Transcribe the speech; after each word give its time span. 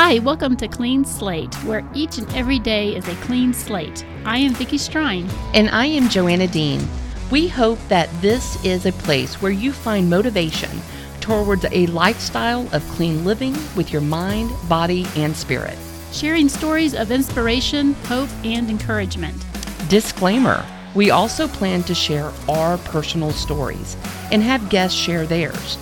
Hi, 0.00 0.20
welcome 0.20 0.56
to 0.58 0.68
Clean 0.68 1.04
Slate, 1.04 1.52
where 1.64 1.84
each 1.92 2.18
and 2.18 2.32
every 2.32 2.60
day 2.60 2.94
is 2.94 3.08
a 3.08 3.16
clean 3.16 3.52
slate. 3.52 4.06
I 4.24 4.38
am 4.38 4.54
Vicki 4.54 4.76
Strine. 4.76 5.28
And 5.54 5.68
I 5.70 5.86
am 5.86 6.08
Joanna 6.08 6.46
Dean. 6.46 6.86
We 7.32 7.48
hope 7.48 7.80
that 7.88 8.08
this 8.22 8.64
is 8.64 8.86
a 8.86 8.92
place 8.92 9.42
where 9.42 9.50
you 9.50 9.72
find 9.72 10.08
motivation 10.08 10.70
towards 11.18 11.64
a 11.72 11.86
lifestyle 11.88 12.72
of 12.72 12.88
clean 12.90 13.24
living 13.24 13.54
with 13.74 13.92
your 13.92 14.00
mind, 14.00 14.52
body, 14.68 15.04
and 15.16 15.36
spirit. 15.36 15.76
Sharing 16.12 16.48
stories 16.48 16.94
of 16.94 17.10
inspiration, 17.10 17.94
hope, 18.04 18.30
and 18.44 18.70
encouragement. 18.70 19.44
Disclaimer 19.88 20.64
We 20.94 21.10
also 21.10 21.48
plan 21.48 21.82
to 21.82 21.94
share 21.94 22.30
our 22.48 22.78
personal 22.78 23.32
stories 23.32 23.96
and 24.30 24.44
have 24.44 24.70
guests 24.70 24.96
share 24.96 25.26
theirs. 25.26 25.76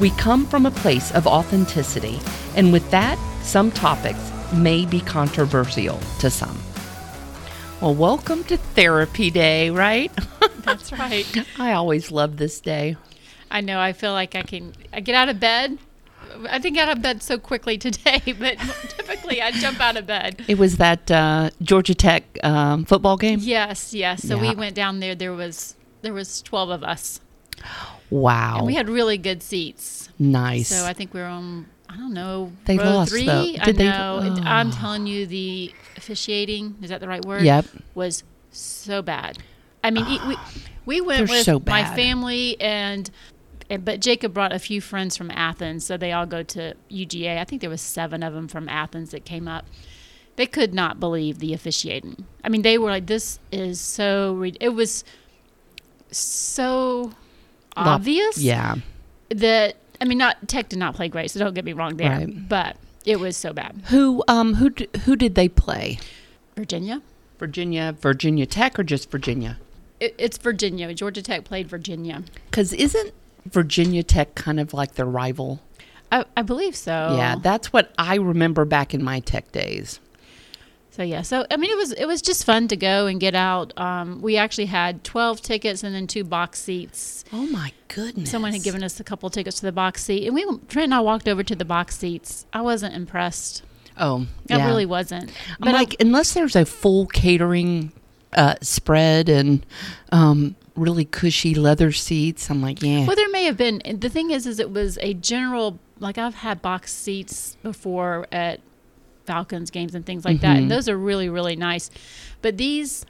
We 0.00 0.10
come 0.10 0.44
from 0.44 0.66
a 0.66 0.72
place 0.72 1.12
of 1.12 1.28
authenticity, 1.28 2.18
and 2.56 2.72
with 2.72 2.90
that, 2.90 3.16
some 3.42 3.70
topics 3.70 4.18
may 4.52 4.84
be 4.86 5.00
controversial 5.00 5.98
to 6.20 6.30
some. 6.30 6.58
Well, 7.80 7.94
welcome 7.94 8.44
to 8.44 8.56
Therapy 8.56 9.30
Day, 9.30 9.70
right? 9.70 10.12
That's 10.58 10.92
right. 10.92 11.26
I 11.58 11.72
always 11.72 12.10
love 12.10 12.36
this 12.36 12.60
day. 12.60 12.96
I 13.50 13.60
know. 13.62 13.80
I 13.80 13.92
feel 13.92 14.12
like 14.12 14.34
I 14.34 14.42
can. 14.42 14.74
I 14.92 15.00
get 15.00 15.14
out 15.14 15.28
of 15.28 15.40
bed. 15.40 15.78
I 16.48 16.58
didn't 16.58 16.74
get 16.74 16.88
out 16.88 16.96
of 16.98 17.02
bed 17.02 17.22
so 17.22 17.38
quickly 17.38 17.76
today, 17.78 18.20
but 18.38 18.56
typically 18.88 19.42
I 19.42 19.50
jump 19.50 19.80
out 19.80 19.96
of 19.96 20.06
bed. 20.06 20.44
It 20.46 20.58
was 20.58 20.76
that 20.76 21.10
uh, 21.10 21.50
Georgia 21.62 21.94
Tech 21.94 22.22
um, 22.44 22.84
football 22.84 23.16
game. 23.16 23.40
Yes, 23.42 23.92
yes. 23.94 24.22
So 24.22 24.36
Yeah. 24.36 24.50
we 24.50 24.54
went 24.54 24.76
down 24.76 25.00
there. 25.00 25.14
There 25.14 25.32
was 25.32 25.74
there 26.02 26.12
was 26.12 26.42
twelve 26.42 26.70
of 26.70 26.84
us, 26.84 27.20
Wow, 28.10 28.58
and 28.58 28.66
we 28.66 28.74
had 28.74 28.88
really 28.88 29.18
good 29.18 29.42
seats. 29.42 30.08
nice. 30.18 30.68
So 30.68 30.84
I 30.84 30.92
think 30.92 31.14
we 31.14 31.20
were 31.20 31.26
on. 31.26 31.66
I 31.92 31.96
don't 31.96 32.14
know. 32.14 32.52
They 32.66 32.78
lost, 32.78 33.10
three. 33.10 33.26
though. 33.26 33.40
I 33.60 33.64
Did 33.64 33.76
they- 33.76 33.84
know. 33.88 34.20
Oh. 34.22 34.42
I'm 34.44 34.70
telling 34.70 35.06
you, 35.08 35.26
the 35.26 35.74
officiating 35.96 36.76
is 36.82 36.90
that 36.90 37.00
the 37.00 37.08
right 37.08 37.24
word? 37.24 37.42
Yep. 37.42 37.66
Was 37.94 38.22
so 38.52 39.02
bad. 39.02 39.38
I 39.82 39.90
mean, 39.90 40.06
e- 40.06 40.20
we 40.28 40.36
we 40.86 41.00
went 41.00 41.28
with 41.28 41.44
so 41.44 41.60
my 41.66 41.84
family 41.96 42.60
and. 42.60 43.10
and- 43.68 43.84
But 43.84 44.00
Jacob 44.00 44.32
brought 44.34 44.52
a 44.52 44.58
few 44.58 44.80
friends 44.80 45.16
from 45.16 45.30
Athens, 45.32 45.84
so 45.84 45.96
they 45.96 46.12
all 46.12 46.26
go 46.26 46.42
to 46.44 46.74
UGA. 46.90 47.38
I 47.38 47.44
think 47.44 47.60
there 47.60 47.70
was 47.70 47.80
seven 47.80 48.22
of 48.22 48.34
them 48.34 48.46
from 48.48 48.68
Athens 48.68 49.10
that 49.10 49.24
came 49.24 49.48
up. 49.48 49.66
They 50.36 50.46
could 50.46 50.72
not 50.72 50.98
believe 51.00 51.38
the 51.40 51.52
officiating. 51.52 52.24
I 52.44 52.48
mean, 52.50 52.62
they 52.62 52.78
were 52.78 52.90
like, 52.90 53.06
"This 53.06 53.38
is 53.52 53.80
so." 53.80 54.34
Re-. 54.34 54.54
It 54.60 54.70
was 54.70 55.04
so 56.10 57.12
obvious 57.76 58.38
yeah, 58.38 58.76
that 59.30 59.76
I 60.00 60.04
mean, 60.04 60.18
not 60.18 60.48
Tech 60.48 60.68
did 60.68 60.78
not 60.78 60.94
play 60.94 61.08
great, 61.08 61.30
so 61.30 61.38
don't 61.40 61.54
get 61.54 61.64
me 61.64 61.72
wrong 61.72 61.96
there. 61.96 62.10
Right. 62.10 62.48
But 62.48 62.76
it 63.04 63.20
was 63.20 63.36
so 63.36 63.52
bad. 63.52 63.82
who 63.88 64.22
um 64.28 64.54
who 64.54 64.70
d- 64.70 64.88
who 65.04 65.16
did 65.16 65.34
they 65.34 65.48
play? 65.48 65.98
Virginia, 66.56 67.02
Virginia, 67.38 67.94
Virginia 68.00 68.46
Tech, 68.46 68.78
or 68.78 68.82
just 68.82 69.10
Virginia? 69.10 69.58
it, 70.00 70.14
it's 70.18 70.38
Virginia. 70.38 70.92
Georgia 70.94 71.22
Tech 71.22 71.44
played 71.44 71.68
Virginia. 71.68 72.22
Because 72.50 72.72
isn't 72.72 73.12
Virginia 73.46 74.02
Tech 74.02 74.34
kind 74.34 74.58
of 74.58 74.72
like 74.74 74.94
their 74.94 75.06
rival? 75.06 75.60
I, 76.12 76.24
I 76.36 76.42
believe 76.42 76.74
so. 76.74 77.14
Yeah, 77.16 77.36
that's 77.40 77.72
what 77.72 77.92
I 77.96 78.16
remember 78.16 78.64
back 78.64 78.94
in 78.94 79.02
my 79.02 79.20
tech 79.20 79.52
days. 79.52 80.00
So 80.90 81.02
yeah. 81.02 81.22
So 81.22 81.46
I 81.50 81.56
mean, 81.56 81.70
it 81.70 81.76
was 81.76 81.92
it 81.92 82.06
was 82.06 82.20
just 82.20 82.44
fun 82.44 82.68
to 82.68 82.76
go 82.76 83.06
and 83.06 83.20
get 83.20 83.34
out. 83.34 83.72
Um, 83.78 84.20
we 84.20 84.36
actually 84.36 84.66
had 84.66 85.04
twelve 85.04 85.40
tickets 85.40 85.82
and 85.84 85.94
then 85.94 86.06
two 86.06 86.24
box 86.24 86.60
seats. 86.60 87.24
Oh 87.32 87.46
my 87.46 87.72
goodness! 87.88 88.30
Someone 88.30 88.52
had 88.52 88.62
given 88.62 88.82
us 88.82 88.98
a 88.98 89.04
couple 89.04 89.30
tickets 89.30 89.56
to 89.60 89.66
the 89.66 89.72
box 89.72 90.04
seat, 90.04 90.26
and 90.26 90.34
we 90.34 90.42
Trent 90.68 90.84
and 90.86 90.94
I 90.94 91.00
walked 91.00 91.28
over 91.28 91.42
to 91.44 91.54
the 91.54 91.64
box 91.64 91.96
seats. 91.96 92.44
I 92.52 92.60
wasn't 92.60 92.94
impressed. 92.94 93.62
Oh, 93.96 94.26
I 94.50 94.56
yeah. 94.56 94.66
really 94.66 94.86
wasn't. 94.86 95.30
I'm 95.60 95.68
I- 95.68 95.72
like, 95.72 95.96
unless 96.00 96.32
there's 96.34 96.56
a 96.56 96.64
full 96.64 97.06
catering 97.06 97.92
uh, 98.32 98.54
spread 98.62 99.28
and 99.28 99.64
um, 100.10 100.56
really 100.74 101.04
cushy 101.04 101.54
leather 101.54 101.92
seats, 101.92 102.50
I'm 102.50 102.62
like, 102.62 102.82
yeah. 102.82 103.06
Well, 103.06 103.16
there 103.16 103.28
may 103.30 103.44
have 103.44 103.56
been. 103.56 103.82
The 103.98 104.08
thing 104.08 104.30
is, 104.30 104.46
is 104.46 104.58
it 104.58 104.70
was 104.72 104.98
a 105.02 105.14
general. 105.14 105.78
Like 105.98 106.16
I've 106.18 106.36
had 106.36 106.62
box 106.62 106.92
seats 106.94 107.56
before 107.62 108.26
at 108.32 108.60
Falcons 109.30 109.70
games 109.70 109.94
and 109.94 110.04
things 110.04 110.24
like 110.24 110.40
that, 110.40 110.56
Mhm. 110.56 110.62
and 110.62 110.70
those 110.70 110.88
are 110.88 110.98
really 110.98 111.28
really 111.28 111.54
nice. 111.54 111.88
But 112.42 112.56
these, 112.56 113.06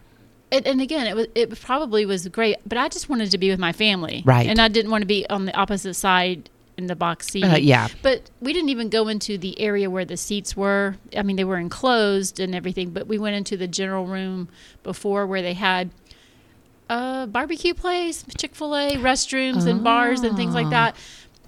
and, 0.52 0.66
and 0.66 0.80
again, 0.82 1.06
it 1.06 1.16
was 1.16 1.28
it 1.34 1.58
probably 1.60 2.04
was 2.04 2.28
great. 2.28 2.56
But 2.66 2.76
I 2.76 2.88
just 2.88 3.08
wanted 3.08 3.30
to 3.30 3.38
be 3.38 3.48
with 3.50 3.58
my 3.58 3.72
family, 3.72 4.22
Right. 4.26 4.46
And 4.46 4.58
I 4.60 4.68
didn't 4.68 4.90
want 4.90 5.00
to 5.02 5.06
be 5.06 5.24
on 5.30 5.46
the 5.46 5.56
opposite 5.56 5.94
side 5.94 6.50
in 6.76 6.86
the 6.88 6.96
box 6.96 7.28
seat. 7.28 7.44
Uh, 7.44 7.56
yeah. 7.56 7.88
But 8.02 8.28
we 8.40 8.52
didn't 8.52 8.68
even 8.68 8.88
go 8.90 9.08
into 9.08 9.38
the 9.38 9.58
area 9.60 9.88
where 9.88 10.04
the 10.04 10.16
seats 10.18 10.54
were. 10.56 10.96
I 11.16 11.22
mean, 11.22 11.36
they 11.36 11.44
were 11.44 11.58
enclosed 11.58 12.38
and 12.38 12.54
everything, 12.54 12.90
but 12.90 13.06
we 13.06 13.16
went 13.18 13.34
into 13.36 13.56
the 13.56 13.66
general 13.68 14.04
room 14.06 14.48
before 14.82 15.26
where 15.26 15.40
they 15.42 15.54
had 15.54 15.90
a 16.88 17.26
barbecue 17.30 17.72
place, 17.74 18.24
Chick 18.36 18.54
fil 18.54 18.74
A, 18.76 18.96
restrooms, 18.96 19.64
and 19.66 19.82
bars 19.84 20.20
and 20.22 20.36
things 20.36 20.54
like 20.54 20.66
Ah. 20.66 20.70
that. 20.70 20.96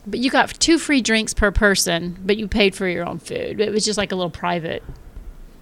But 0.06 0.20
you 0.20 0.30
got 0.30 0.48
two 0.58 0.78
free 0.78 1.00
drinks 1.00 1.32
per 1.32 1.50
person, 1.50 2.18
but 2.24 2.36
you 2.36 2.48
paid 2.48 2.74
for 2.74 2.88
your 2.88 3.06
own 3.06 3.18
food. 3.18 3.60
It 3.60 3.70
was 3.70 3.84
just 3.84 3.96
like 3.98 4.12
a 4.12 4.16
little 4.16 4.30
private 4.30 4.82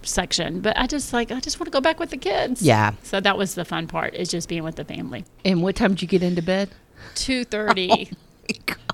section. 0.03 0.61
But 0.61 0.77
I 0.77 0.87
just 0.87 1.13
like, 1.13 1.31
I 1.31 1.39
just 1.39 1.59
want 1.59 1.67
to 1.67 1.71
go 1.71 1.81
back 1.81 1.99
with 1.99 2.09
the 2.09 2.17
kids. 2.17 2.61
Yeah. 2.61 2.93
So 3.03 3.19
that 3.19 3.37
was 3.37 3.55
the 3.55 3.65
fun 3.65 3.87
part, 3.87 4.15
is 4.15 4.29
just 4.29 4.49
being 4.49 4.63
with 4.63 4.75
the 4.75 4.85
family. 4.85 5.25
And 5.45 5.61
what 5.61 5.75
time 5.75 5.91
did 5.91 6.01
you 6.01 6.07
get 6.07 6.23
into 6.23 6.41
bed? 6.41 6.69
2.30. 7.15 8.13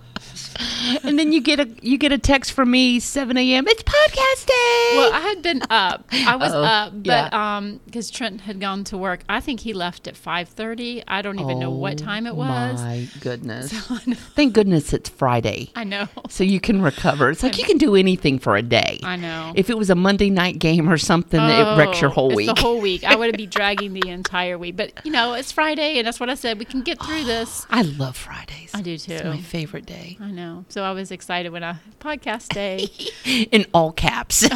and 1.04 1.18
then 1.20 1.32
you 1.34 1.42
get 1.42 1.60
a 1.60 1.68
you 1.82 1.98
get 1.98 2.12
a 2.12 2.18
text 2.18 2.52
from 2.54 2.72
me 2.72 3.00
7 3.00 3.36
a.m. 3.38 3.66
It's 3.68 3.84
podcast 3.84 4.46
day. 4.48 4.98
Well, 4.98 5.14
I 5.14 5.20
had 5.20 5.42
been 5.42 5.62
up. 5.70 6.06
I 6.12 6.36
was 6.36 6.52
Uh-oh. 6.54 6.64
up, 6.64 6.94
but 6.94 7.06
Yeah. 7.06 7.30
um, 7.58 7.80
because 7.86 8.10
Trent 8.10 8.42
had 8.42 8.60
gone 8.60 8.84
to 8.86 8.98
work. 8.98 9.22
I 9.30 9.40
think 9.40 9.62
he 9.62 9.74
left 9.74 10.08
at 10.08 10.16
five 10.18 10.50
thirty. 10.50 11.04
I 11.08 11.22
don't 11.22 11.40
even 11.40 11.60
know 11.60 11.72
what 11.72 12.02
Oh, 12.02 12.06
time 12.06 12.28
it 12.28 12.36
was. 12.36 12.82
My 12.82 13.08
goodness. 13.20 13.74
Know. 14.08 14.16
Thank 14.36 14.54
goodness 14.54 14.94
it's 14.94 15.10
Friday. 15.10 15.72
I 15.76 15.84
know. 15.84 16.08
So 16.30 16.44
you 16.44 16.60
can 16.60 16.82
recover. 16.82 17.30
It's 17.30 17.44
like 17.44 17.58
you 17.58 17.64
can 17.66 17.78
do 17.78 17.96
anything 17.96 18.38
for 18.40 18.56
a 18.56 18.62
day. 18.62 19.00
I 19.04 19.16
know. 19.16 19.52
If 19.56 19.70
it 19.70 19.78
was 19.78 19.90
a 19.90 19.96
Monday 19.96 20.30
night 20.30 20.60
game 20.60 20.90
or 20.90 20.98
something, 20.98 21.40
it 21.40 21.78
wrecks 21.78 22.00
your 22.02 22.10
Oh, 22.12 22.14
whole 22.14 22.30
it's 22.30 22.38
week. 22.38 22.56
The 22.56 22.62
whole 22.62 22.80
week. 22.80 23.04
I 23.04 23.16
would 23.16 23.36
be 23.36 23.48
dragging 23.58 23.94
the 23.94 24.08
entire 24.10 24.58
week. 24.58 24.78
But 24.78 24.94
you 25.06 25.12
know, 25.12 25.34
it's 25.34 25.52
Friday, 25.52 25.98
and 25.98 26.08
that's 26.08 26.20
what 26.20 26.30
I 26.30 26.36
said. 26.36 26.60
We 26.60 26.66
can 26.66 26.82
get 26.82 27.02
through 27.02 27.24
this. 27.26 27.66
I 27.70 27.82
love 27.82 28.16
Fridays. 28.16 28.72
I 28.74 28.82
do 28.82 28.98
too. 28.98 29.14
It's 29.14 29.24
my 29.26 29.42
favorite 29.42 29.86
day. 29.86 30.18
I 30.22 30.32
know. 30.32 30.47
So 30.70 30.84
I 30.84 30.92
was 30.92 31.12
excited 31.12 31.52
when 31.52 31.64
I 31.64 31.76
podcast 32.00 32.50
day. 32.50 32.88
In 33.52 33.66
all 33.74 33.92
caps. 33.92 34.44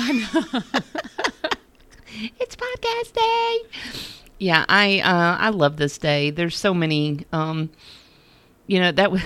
it's 2.40 2.56
podcast 2.56 3.14
day. 3.14 3.60
Yeah, 4.40 4.66
I 4.68 5.00
uh, 5.02 5.38
I 5.40 5.50
love 5.50 5.78
this 5.78 5.98
day. 5.98 6.32
There's 6.32 6.58
so 6.58 6.74
many. 6.74 7.26
Um, 7.32 7.70
you 8.68 8.80
know 8.80 8.92
that 8.92 9.12
w- 9.12 9.24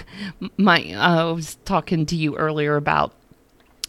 my 0.57 0.93
uh, 0.93 1.29
I 1.29 1.31
was 1.31 1.55
talking 1.65 2.05
to 2.07 2.15
you 2.15 2.35
earlier 2.35 2.75
about 2.75 3.13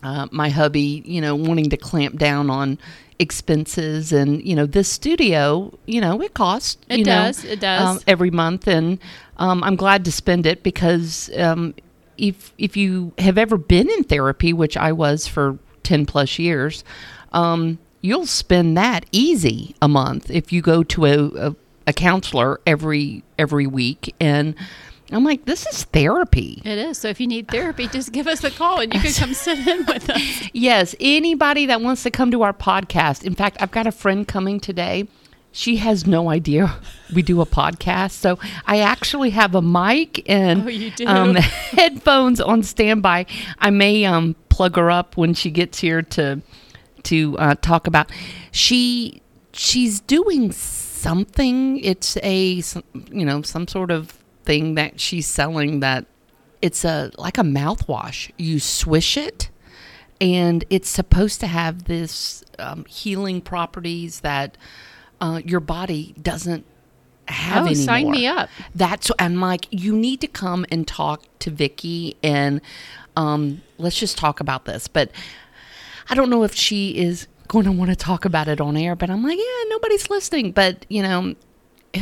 uh, 0.03 0.29
my 0.31 0.49
hubby. 0.51 1.03
You 1.05 1.21
know, 1.21 1.35
wanting 1.35 1.71
to 1.71 1.77
clamp 1.77 2.19
down 2.19 2.51
on 2.51 2.79
expenses, 3.19 4.13
and 4.13 4.43
you 4.45 4.55
know, 4.55 4.67
this 4.67 4.89
studio. 4.89 5.77
You 5.87 6.01
know, 6.01 6.21
it 6.23 6.35
costs. 6.35 6.79
It 6.89 6.99
you 6.99 7.05
know, 7.05 7.25
does, 7.27 7.45
it 7.45 7.61
does. 7.61 7.83
um, 7.83 8.01
every 8.07 8.31
month, 8.31 8.69
and 8.69 8.99
um, 9.39 9.65
I'm 9.65 9.77
glad 9.77 10.05
to 10.05 10.13
spend 10.13 10.47
it 10.47 10.63
because 10.63 11.31
um, 11.37 11.75
if 12.19 12.53
if 12.59 12.77
you 12.77 13.13
have 13.19 13.39
ever 13.39 13.57
been 13.57 13.91
in 13.91 14.05
therapy, 14.05 14.53
which 14.53 14.77
I 14.77 14.93
was 14.93 15.27
for 15.27 15.59
ten 15.83 16.07
plus 16.07 16.39
years, 16.39 16.85
um, 17.33 17.79
you'll 18.01 18.27
spend 18.27 18.77
that 18.77 19.07
easy 19.13 19.75
a 19.83 19.89
month 19.89 20.31
if 20.31 20.53
you 20.53 20.63
go 20.63 20.83
to 20.83 21.05
a, 21.07 21.49
a, 21.49 21.57
a 21.89 21.93
counselor 21.93 22.61
every 22.67 23.23
every 23.39 23.67
week 23.67 24.15
and. 24.21 24.55
I'm 25.13 25.23
like, 25.23 25.45
this 25.45 25.65
is 25.69 25.85
therapy. 25.85 26.61
it 26.65 26.79
is. 26.79 26.99
So 26.99 27.07
if 27.07 27.21
you 27.21 27.29
need 27.29 27.47
therapy, 27.47 27.87
just 27.87 28.11
give 28.11 28.27
us 28.27 28.43
a 28.43 28.51
call, 28.51 28.81
and 28.81 28.93
you 28.93 28.99
can 28.99 29.13
come 29.13 29.35
sit 29.35 29.65
in 29.65 29.87
with 29.87 30.11
us. 30.11 30.49
Yes, 30.53 30.97
anybody 30.99 31.67
that 31.67 31.81
wants 31.81 32.03
to 32.03 32.11
come 32.11 32.33
to 32.33 32.43
our 32.43 32.53
podcast. 32.53 33.23
In 33.23 33.37
fact, 33.37 33.59
I've 33.61 33.71
got 33.71 33.87
a 33.87 33.93
friend 33.93 34.27
coming 34.27 34.59
today. 34.59 35.07
She 35.57 35.77
has 35.77 36.07
no 36.07 36.29
idea 36.29 36.79
we 37.15 37.23
do 37.23 37.41
a 37.41 37.47
podcast. 37.47 38.11
So 38.11 38.39
I 38.67 38.81
actually 38.81 39.31
have 39.31 39.55
a 39.55 39.63
mic 39.63 40.29
and 40.29 40.69
Oh. 40.69 41.07
Um, 41.07 41.35
headphones 41.37 42.43
on 42.43 42.63
standby. 42.63 43.25
I 43.59 43.71
may 43.71 44.05
um, 44.05 44.37
plug 44.51 44.77
her 44.77 44.91
up 44.91 45.17
when 45.17 45.33
she 45.33 45.51
gets 45.51 45.79
here 45.79 46.03
to 46.03 46.43
to 47.05 47.39
uh, 47.39 47.55
talk 47.55 47.87
about. 47.87 48.13
She 48.51 49.23
she's 49.53 50.01
doing 50.01 50.53
something. 50.53 51.79
It's 51.79 52.19
a 52.19 52.63
you 53.11 53.25
know 53.25 53.41
some 53.41 53.67
sort 53.67 53.91
of 53.91 54.11
thing 54.45 54.75
that 54.75 55.01
she's 55.01 55.27
selling 55.27 55.81
that 55.81 56.05
it's 56.61 56.85
a 56.85 57.13
like 57.17 57.39
a 57.39 57.43
mouthwash. 57.43 58.31
You 58.37 58.61
swish 58.61 59.17
it, 59.17 59.49
and 60.21 60.65
it's 60.69 60.91
supposed 60.91 61.41
to 61.41 61.47
have 61.47 61.85
this 61.85 62.45
um, 62.59 62.85
healing 62.85 63.41
properties 63.41 64.21
that 64.21 64.59
uh, 65.21 65.41
your 65.45 65.61
body 65.61 66.15
doesn't 66.21 66.65
have 67.29 67.65
Oh, 67.65 67.67
anymore. 67.67 67.85
sign 67.85 68.11
me 68.11 68.27
up. 68.27 68.49
That's 68.75 69.11
I'm 69.19 69.41
like, 69.41 69.67
you 69.71 69.95
need 69.97 70.21
to 70.21 70.29
come 70.29 70.65
and 70.71 70.87
talk 70.87 71.23
to 71.41 71.51
Vicki 71.51 72.17
and 72.23 72.61
um, 73.17 73.63
let's 73.79 73.99
just 73.99 74.17
talk 74.19 74.41
about 74.41 74.65
this. 74.67 74.87
But 74.89 75.11
I 76.09 76.15
don't 76.15 76.31
know 76.31 76.43
if 76.45 76.55
she 76.55 76.97
is 76.97 77.27
going 77.49 77.65
to 77.65 77.73
want 77.73 77.91
to 77.91 77.97
talk 77.97 78.25
about 78.25 78.47
it 78.49 78.61
on 78.61 78.77
air, 78.77 78.95
but 78.95 79.09
I'm 79.11 79.23
like, 79.23 79.39
yeah, 79.39 79.65
nobody's 79.69 80.09
listening. 80.11 80.53
But 80.53 80.85
you 80.89 81.03
know, 81.03 81.35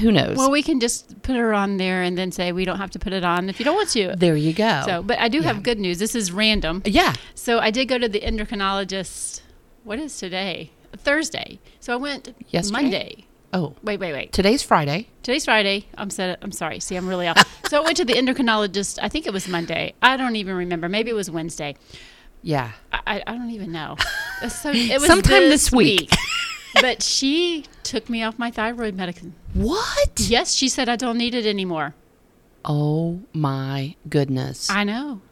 who 0.00 0.10
knows? 0.10 0.36
Well, 0.36 0.50
we 0.50 0.62
can 0.62 0.80
just 0.80 1.22
put 1.22 1.36
her 1.36 1.54
on 1.54 1.76
there 1.76 2.02
and 2.02 2.18
then 2.18 2.32
say 2.32 2.50
we 2.52 2.64
don't 2.64 2.78
have 2.78 2.90
to 2.90 2.98
put 2.98 3.12
it 3.12 3.24
on 3.24 3.48
if 3.48 3.58
you 3.60 3.64
don't 3.64 3.76
want 3.76 3.90
to. 3.90 4.14
there 4.18 4.36
you 4.36 4.52
go. 4.52 4.82
So, 4.84 5.02
but 5.02 5.18
I 5.20 5.28
do 5.28 5.40
have 5.40 5.62
good 5.62 5.78
news. 5.78 5.98
This 6.00 6.14
is 6.14 6.32
random. 6.32 6.82
yeah, 6.84 7.14
So 7.34 7.60
I 7.60 7.70
did 7.70 7.86
go 7.86 7.96
to 7.96 8.08
the 8.08 8.20
endocrinologist. 8.20 9.40
What 9.84 9.98
is 10.00 10.18
today? 10.18 10.70
Thursday. 10.96 11.58
So 11.80 11.92
I 11.92 11.96
went 11.96 12.34
Yesterday? 12.48 12.82
Monday. 12.82 13.24
oh, 13.52 13.74
Wait, 13.82 14.00
wait, 14.00 14.12
wait. 14.12 14.32
today's 14.32 14.62
Friday. 14.62 15.08
Today's 15.22 15.44
Friday. 15.44 15.86
I'm 15.96 16.10
set. 16.10 16.38
I'm 16.42 16.52
sorry. 16.52 16.80
See, 16.80 16.96
I'm 16.96 17.08
really 17.08 17.28
off. 17.28 17.38
so 17.68 17.78
I 17.80 17.84
went 17.84 17.96
to 17.98 18.04
the 18.04 18.14
endocrinologist. 18.14 18.98
I 19.02 19.08
think 19.08 19.26
it 19.26 19.32
was 19.32 19.46
Monday. 19.48 19.94
I 20.02 20.16
don't 20.16 20.36
even 20.36 20.54
remember. 20.56 20.88
Maybe 20.88 21.10
it 21.10 21.14
was 21.14 21.30
Wednesday. 21.30 21.76
Yeah, 22.42 22.72
I, 22.92 23.00
I, 23.06 23.22
I 23.26 23.32
don't 23.36 23.50
even 23.50 23.72
know. 23.72 23.96
So 24.48 24.70
it 24.74 25.00
was 25.00 25.06
Sometime 25.06 25.48
this 25.48 25.72
week. 25.72 26.10
but 26.82 27.02
she 27.02 27.64
took 27.82 28.10
me 28.10 28.22
off 28.22 28.38
my 28.38 28.50
thyroid 28.50 28.94
medicine. 28.94 29.32
what? 29.54 30.20
Yes, 30.20 30.52
she 30.54 30.68
said 30.68 30.86
I 30.90 30.96
don't 30.96 31.16
need 31.16 31.34
it 31.34 31.46
anymore. 31.46 31.94
Oh 32.64 33.20
my 33.32 33.94
goodness, 34.08 34.68
I 34.68 34.84
know. 34.84 35.22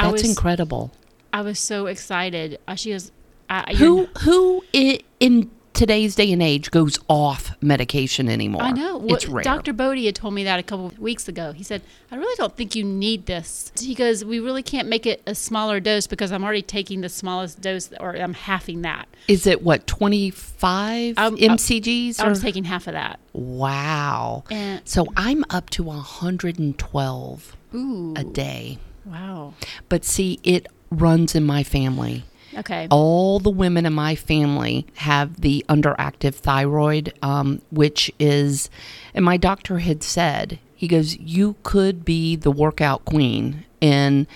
I 0.00 0.04
that's 0.10 0.22
was 0.22 0.30
incredible. 0.30 0.90
I 1.32 1.42
was 1.42 1.58
so 1.60 1.86
excited. 1.86 2.58
Uh, 2.66 2.74
she 2.74 2.90
goes, 2.90 3.12
I, 3.48 3.74
Who 3.74 4.06
who 4.22 4.64
in 4.74 5.50
today's 5.72 6.14
day 6.14 6.32
and 6.32 6.42
age 6.42 6.70
goes 6.70 6.98
off 7.06 7.54
medication 7.60 8.30
anymore? 8.30 8.62
I 8.62 8.70
know. 8.72 9.04
it's 9.08 9.26
Well, 9.26 9.36
rare. 9.36 9.44
Dr. 9.44 9.74
Bodie 9.74 10.06
had 10.06 10.14
told 10.14 10.32
me 10.32 10.42
that 10.44 10.58
a 10.58 10.62
couple 10.62 10.86
of 10.86 10.98
weeks 10.98 11.28
ago. 11.28 11.52
He 11.52 11.62
said, 11.62 11.82
I 12.10 12.16
really 12.16 12.34
don't 12.38 12.56
think 12.56 12.74
you 12.74 12.82
need 12.82 13.26
this. 13.26 13.72
He 13.78 13.94
goes, 13.94 14.24
We 14.24 14.40
really 14.40 14.62
can't 14.62 14.88
make 14.88 15.04
it 15.04 15.22
a 15.26 15.34
smaller 15.34 15.78
dose 15.80 16.06
because 16.06 16.32
I'm 16.32 16.42
already 16.44 16.62
taking 16.62 17.02
the 17.02 17.10
smallest 17.10 17.60
dose 17.60 17.90
or 18.00 18.16
I'm 18.16 18.32
halving 18.34 18.82
that. 18.82 19.06
Is 19.28 19.46
it 19.46 19.62
what 19.62 19.86
twenty 19.86 20.30
five 20.30 21.18
Um, 21.18 21.34
uh, 21.34 21.36
mcgs? 21.36 22.20
I 22.20 22.28
was 22.28 22.38
or- 22.38 22.42
taking 22.42 22.64
half 22.64 22.86
of 22.86 22.94
that. 22.94 23.20
wow. 23.34 24.44
And, 24.50 24.80
So 24.88 25.06
I'm 25.16 25.44
up 25.50 25.68
to 25.70 25.82
112 25.82 27.56
ooh. 27.74 28.14
a 28.16 28.24
day. 28.24 28.78
Wow. 29.04 29.54
But 29.88 30.04
see, 30.04 30.40
it 30.42 30.66
runs 30.90 31.34
in 31.34 31.44
my 31.44 31.62
family. 31.62 32.24
Okay. 32.56 32.88
All 32.90 33.38
the 33.38 33.50
women 33.50 33.86
in 33.86 33.92
my 33.92 34.14
family 34.14 34.86
have 34.96 35.40
the 35.40 35.64
underactive 35.68 36.34
thyroid, 36.34 37.12
um, 37.22 37.62
which 37.70 38.10
is, 38.18 38.70
and 39.14 39.24
my 39.24 39.36
doctor 39.36 39.78
had 39.78 40.02
said, 40.02 40.58
he 40.74 40.88
goes, 40.88 41.16
you 41.18 41.56
could 41.62 42.04
be 42.04 42.36
the 42.36 42.50
workout 42.50 43.04
queen 43.04 43.64
and 43.80 44.26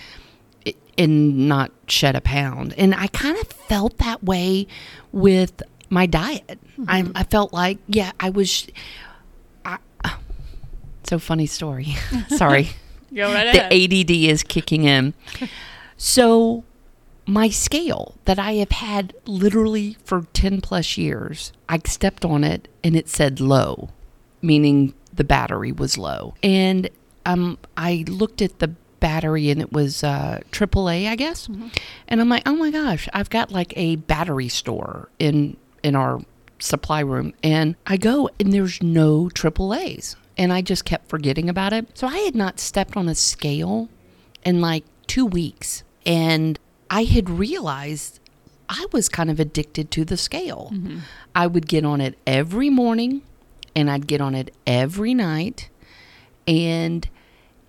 and 0.97 1.47
not 1.47 1.71
shed 1.87 2.15
a 2.15 2.21
pound. 2.21 2.73
And 2.77 2.93
I 2.93 3.07
kind 3.07 3.37
of 3.37 3.47
felt 3.47 3.97
that 3.99 4.23
way 4.23 4.67
with 5.11 5.63
my 5.89 6.05
diet. 6.05 6.59
I, 6.87 7.09
I 7.15 7.23
felt 7.23 7.53
like, 7.53 7.79
yeah, 7.87 8.11
I 8.19 8.29
was. 8.29 8.67
I, 9.65 9.77
so 11.03 11.17
funny 11.17 11.47
story. 11.47 11.95
Sorry 12.29 12.69
Go 13.15 13.33
right 13.33 13.69
the 13.69 14.01
ADD 14.01 14.11
is 14.31 14.43
kicking 14.43 14.85
in. 14.85 15.13
So, 15.97 16.63
my 17.25 17.49
scale 17.49 18.15
that 18.25 18.39
I 18.39 18.53
have 18.53 18.71
had 18.71 19.13
literally 19.25 19.97
for 20.03 20.25
10 20.33 20.61
plus 20.61 20.97
years, 20.97 21.53
I 21.69 21.79
stepped 21.85 22.25
on 22.25 22.43
it 22.43 22.67
and 22.83 22.95
it 22.95 23.07
said 23.09 23.39
low, 23.39 23.89
meaning 24.41 24.93
the 25.13 25.23
battery 25.23 25.71
was 25.71 25.97
low. 25.97 26.33
And 26.41 26.89
um, 27.25 27.57
I 27.77 28.05
looked 28.07 28.41
at 28.41 28.59
the 28.59 28.69
battery 28.99 29.49
and 29.49 29.59
it 29.59 29.73
was 29.73 30.03
uh, 30.03 30.39
AAA, 30.51 31.07
I 31.07 31.15
guess. 31.15 31.47
And 32.07 32.21
I'm 32.21 32.29
like, 32.29 32.43
oh 32.45 32.55
my 32.55 32.71
gosh, 32.71 33.09
I've 33.13 33.29
got 33.29 33.51
like 33.51 33.73
a 33.75 33.97
battery 33.97 34.47
store 34.47 35.09
in 35.19 35.57
in 35.83 35.95
our 35.95 36.21
supply 36.59 36.99
room, 36.99 37.33
and 37.43 37.75
I 37.87 37.97
go 37.97 38.29
and 38.39 38.53
there's 38.53 38.81
no 38.81 39.29
AAA's, 39.33 40.15
and 40.37 40.53
I 40.53 40.61
just 40.61 40.85
kept 40.85 41.09
forgetting 41.09 41.49
about 41.49 41.73
it. 41.73 41.97
So 41.97 42.07
I 42.07 42.19
had 42.19 42.35
not 42.35 42.59
stepped 42.59 42.95
on 42.95 43.09
a 43.09 43.15
scale 43.15 43.89
in 44.45 44.61
like 44.61 44.85
two 45.07 45.25
weeks, 45.25 45.83
and 46.05 46.57
I 46.91 47.03
had 47.05 47.29
realized 47.29 48.19
I 48.69 48.85
was 48.91 49.09
kind 49.09 49.31
of 49.31 49.39
addicted 49.39 49.89
to 49.91 50.05
the 50.05 50.17
scale. 50.17 50.71
Mm-hmm. 50.73 50.99
I 51.33 51.47
would 51.47 51.67
get 51.67 51.85
on 51.85 52.01
it 52.01 52.17
every 52.27 52.69
morning, 52.69 53.21
and 53.75 53.89
I'd 53.89 54.05
get 54.05 54.21
on 54.21 54.35
it 54.35 54.53
every 54.67 55.13
night, 55.13 55.69
and 56.45 57.07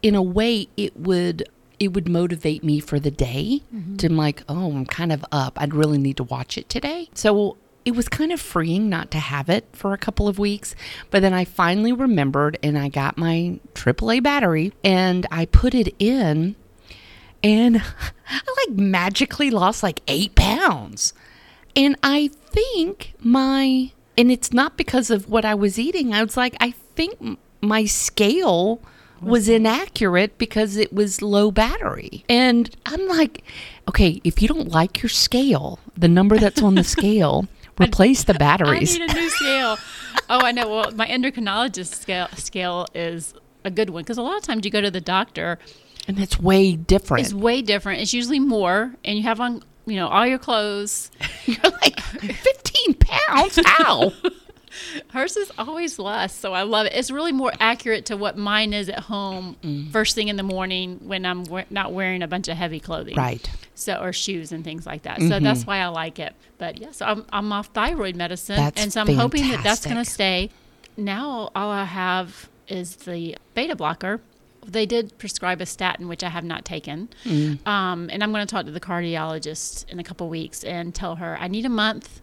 in 0.02 0.16
a 0.16 0.22
way 0.22 0.69
it 0.76 0.96
would 0.96 1.48
it 1.78 1.94
would 1.94 2.08
motivate 2.08 2.62
me 2.62 2.78
for 2.78 3.00
the 3.00 3.10
day 3.10 3.62
mm-hmm. 3.74 3.96
to 3.96 4.06
I'm 4.08 4.16
like 4.16 4.42
oh 4.48 4.72
i'm 4.72 4.86
kind 4.86 5.12
of 5.12 5.24
up. 5.32 5.60
I'd 5.60 5.74
really 5.74 5.98
need 5.98 6.16
to 6.19 6.24
watch 6.24 6.58
it 6.58 6.69
today. 6.69 7.08
So 7.14 7.56
it 7.84 7.96
was 7.96 8.08
kind 8.08 8.30
of 8.30 8.40
freeing 8.40 8.88
not 8.88 9.10
to 9.12 9.19
have 9.19 9.48
it 9.48 9.66
for 9.72 9.92
a 9.92 9.98
couple 9.98 10.28
of 10.28 10.38
weeks 10.38 10.76
but 11.10 11.20
then 11.20 11.34
i 11.34 11.44
finally 11.44 11.92
remembered 11.92 12.56
and 12.62 12.78
i 12.78 12.88
got 12.88 13.19
my 13.19 13.58
aaa 13.74 14.22
battery 14.22 14.72
and 14.84 15.26
i 15.32 15.44
put 15.46 15.74
it 15.74 15.92
in 15.98 16.54
and 17.42 17.82
i 18.28 18.40
like 18.66 18.76
magically 18.76 19.50
lost 19.50 19.82
like 19.82 20.00
eight 20.06 20.34
pounds 20.34 21.12
and 21.74 21.96
I 22.02 22.28
think 22.28 23.14
my, 23.20 23.92
and 24.16 24.30
it's 24.30 24.52
not 24.52 24.76
because 24.76 25.10
of 25.10 25.28
what 25.28 25.44
I 25.44 25.54
was 25.54 25.78
eating. 25.78 26.12
I 26.12 26.22
was 26.22 26.36
like, 26.36 26.54
I 26.60 26.72
think 26.94 27.38
my 27.60 27.84
scale 27.86 28.80
was 29.20 29.48
inaccurate 29.48 30.36
because 30.36 30.76
it 30.76 30.92
was 30.92 31.22
low 31.22 31.50
battery. 31.50 32.24
And 32.28 32.74
I'm 32.86 33.06
like, 33.06 33.44
okay, 33.88 34.20
if 34.24 34.42
you 34.42 34.48
don't 34.48 34.68
like 34.68 35.00
your 35.00 35.10
scale, 35.10 35.78
the 35.96 36.08
number 36.08 36.38
that's 36.38 36.60
on 36.60 36.74
the 36.74 36.84
scale, 36.84 37.46
replace 37.80 38.24
the 38.24 38.34
batteries. 38.34 38.96
I 38.96 38.98
need 38.98 39.10
a 39.10 39.14
new 39.14 39.30
scale. 39.30 39.78
oh, 40.28 40.40
I 40.40 40.50
know. 40.50 40.68
Well, 40.68 40.90
my 40.92 41.06
endocrinologist 41.06 41.94
scale 41.94 42.28
scale 42.34 42.86
is 42.94 43.34
a 43.64 43.70
good 43.70 43.90
one 43.90 44.02
because 44.02 44.18
a 44.18 44.22
lot 44.22 44.36
of 44.36 44.42
times 44.42 44.64
you 44.64 44.72
go 44.72 44.80
to 44.80 44.90
the 44.90 45.00
doctor, 45.00 45.60
And 46.08 46.19
it's 46.19 46.38
way 46.40 46.75
different. 46.76 47.25
it's 47.25 47.34
way 47.34 47.62
different. 47.62 48.00
It's 48.00 48.12
usually 48.12 48.40
more, 48.40 48.94
and 49.04 49.16
you 49.16 49.22
have 49.25 49.40
on 49.40 49.62
you 49.87 49.96
know 49.96 50.08
all 50.08 50.26
your 50.26 50.38
clothes. 50.38 51.10
You're 51.46 51.56
like, 51.82 52.00
15 52.00 52.94
pounds? 52.94 53.58
Ow. 53.81 54.12
Hers 55.10 55.37
is 55.37 55.52
always 55.58 55.99
less, 55.99 56.34
so 56.34 56.54
I 56.54 56.62
love 56.62 56.87
it. 56.87 56.94
It's 56.94 57.10
really 57.10 57.31
more 57.32 57.52
accurate 57.60 58.06
to 58.06 58.16
what 58.16 58.38
mine 58.38 58.72
is 58.72 58.88
at 58.88 59.00
home 59.00 59.56
Mm. 59.62 59.90
first 59.93 60.14
thing 60.14 60.28
in 60.28 60.37
the 60.37 60.43
morning 60.43 60.99
when 61.02 61.26
I'm 61.26 61.44
we- 61.44 61.64
not 61.69 61.93
wearing 61.93 62.22
a 62.22 62.26
bunch 62.28 62.48
of 62.48 62.56
heavy 62.56 62.81
clothing, 62.81 63.14
right. 63.16 63.48
So 63.75 63.96
or 64.00 64.12
shoes 64.14 64.50
and 64.50 64.64
things 64.64 64.87
like 64.87 65.02
that. 65.02 65.20
So 65.20 65.38
that's 65.41 65.67
why 65.67 65.79
I 65.79 65.86
like 65.88 66.19
it. 66.19 66.34
But 66.58 66.79
yes, 66.81 67.03
I'm 67.03 67.26
I'm 67.32 67.53
off 67.53 67.67
thyroid 67.69 68.17
medicine, 68.17 68.56
That's 68.56 68.82
and 68.82 68.93
so 68.93 69.03
I'm 69.03 69.08
hoping 69.15 69.48
that 69.48 69.62
that's 69.62 69.84
going 69.84 69.96
to 69.98 70.05
stay. 70.06 70.50
Now 70.96 71.50
all 71.55 71.70
I 71.70 71.84
have 71.84 72.48
is 72.67 72.96
the 72.96 73.36
beta 73.55 73.76
blocker. 73.76 74.20
They 74.64 74.86
did 74.86 75.16
prescribe 75.19 75.60
a 75.60 75.66
statin, 75.66 76.08
which 76.08 76.22
I 76.22 76.28
have 76.28 76.44
not 76.44 76.64
taken. 76.64 77.08
Mm. 77.24 77.66
Um, 77.66 78.08
and 78.12 78.22
I'm 78.22 78.32
going 78.32 78.46
to 78.46 78.50
talk 78.50 78.66
to 78.66 78.72
the 78.72 78.81
cardiologist 78.81 79.88
in 79.88 79.98
a 79.98 80.04
couple 80.04 80.28
weeks 80.28 80.64
and 80.64 80.94
tell 80.94 81.16
her 81.16 81.36
I 81.40 81.48
need 81.48 81.64
a 81.64 81.70
month 81.70 82.20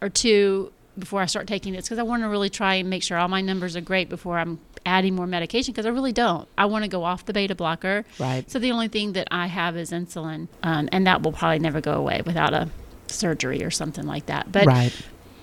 or 0.00 0.08
two 0.08 0.72
before 0.98 1.20
I 1.20 1.26
start 1.26 1.46
taking 1.46 1.72
this 1.72 1.84
because 1.84 1.98
I 1.98 2.02
want 2.02 2.22
to 2.22 2.28
really 2.28 2.50
try 2.50 2.74
and 2.74 2.88
make 2.88 3.02
sure 3.02 3.18
all 3.18 3.28
my 3.28 3.40
numbers 3.40 3.76
are 3.76 3.80
great 3.80 4.08
before 4.08 4.38
I'm 4.38 4.58
adding 4.84 5.14
more 5.14 5.26
medication 5.26 5.72
because 5.72 5.84
I 5.84 5.90
really 5.90 6.12
don't. 6.12 6.48
I 6.56 6.66
want 6.66 6.84
to 6.84 6.88
go 6.88 7.04
off 7.04 7.26
the 7.26 7.32
beta 7.32 7.54
blocker. 7.54 8.04
Right. 8.18 8.48
So 8.50 8.58
the 8.58 8.70
only 8.72 8.88
thing 8.88 9.12
that 9.12 9.28
I 9.30 9.46
have 9.46 9.76
is 9.76 9.90
insulin, 9.90 10.48
um, 10.62 10.88
and 10.92 11.06
that 11.06 11.22
will 11.22 11.32
probably 11.32 11.58
never 11.58 11.80
go 11.80 11.92
away 11.92 12.22
without 12.24 12.54
a 12.54 12.70
surgery 13.08 13.62
or 13.62 13.70
something 13.70 14.06
like 14.06 14.26
that. 14.26 14.50
But 14.50 14.66
right. 14.66 14.94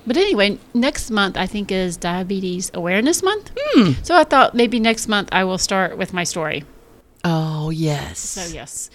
But 0.05 0.17
anyway, 0.17 0.57
next 0.73 1.09
month 1.11 1.37
I 1.37 1.45
think 1.45 1.71
is 1.71 1.97
Diabetes 1.97 2.71
Awareness 2.73 3.23
Month. 3.23 3.51
Hmm. 3.57 3.91
So 4.03 4.15
I 4.15 4.23
thought 4.23 4.55
maybe 4.55 4.79
next 4.79 5.07
month 5.07 5.29
I 5.31 5.43
will 5.43 5.57
start 5.57 5.97
with 5.97 6.13
my 6.13 6.23
story. 6.23 6.63
Oh, 7.23 7.69
yes. 7.69 8.19
So 8.19 8.53
yes. 8.53 8.89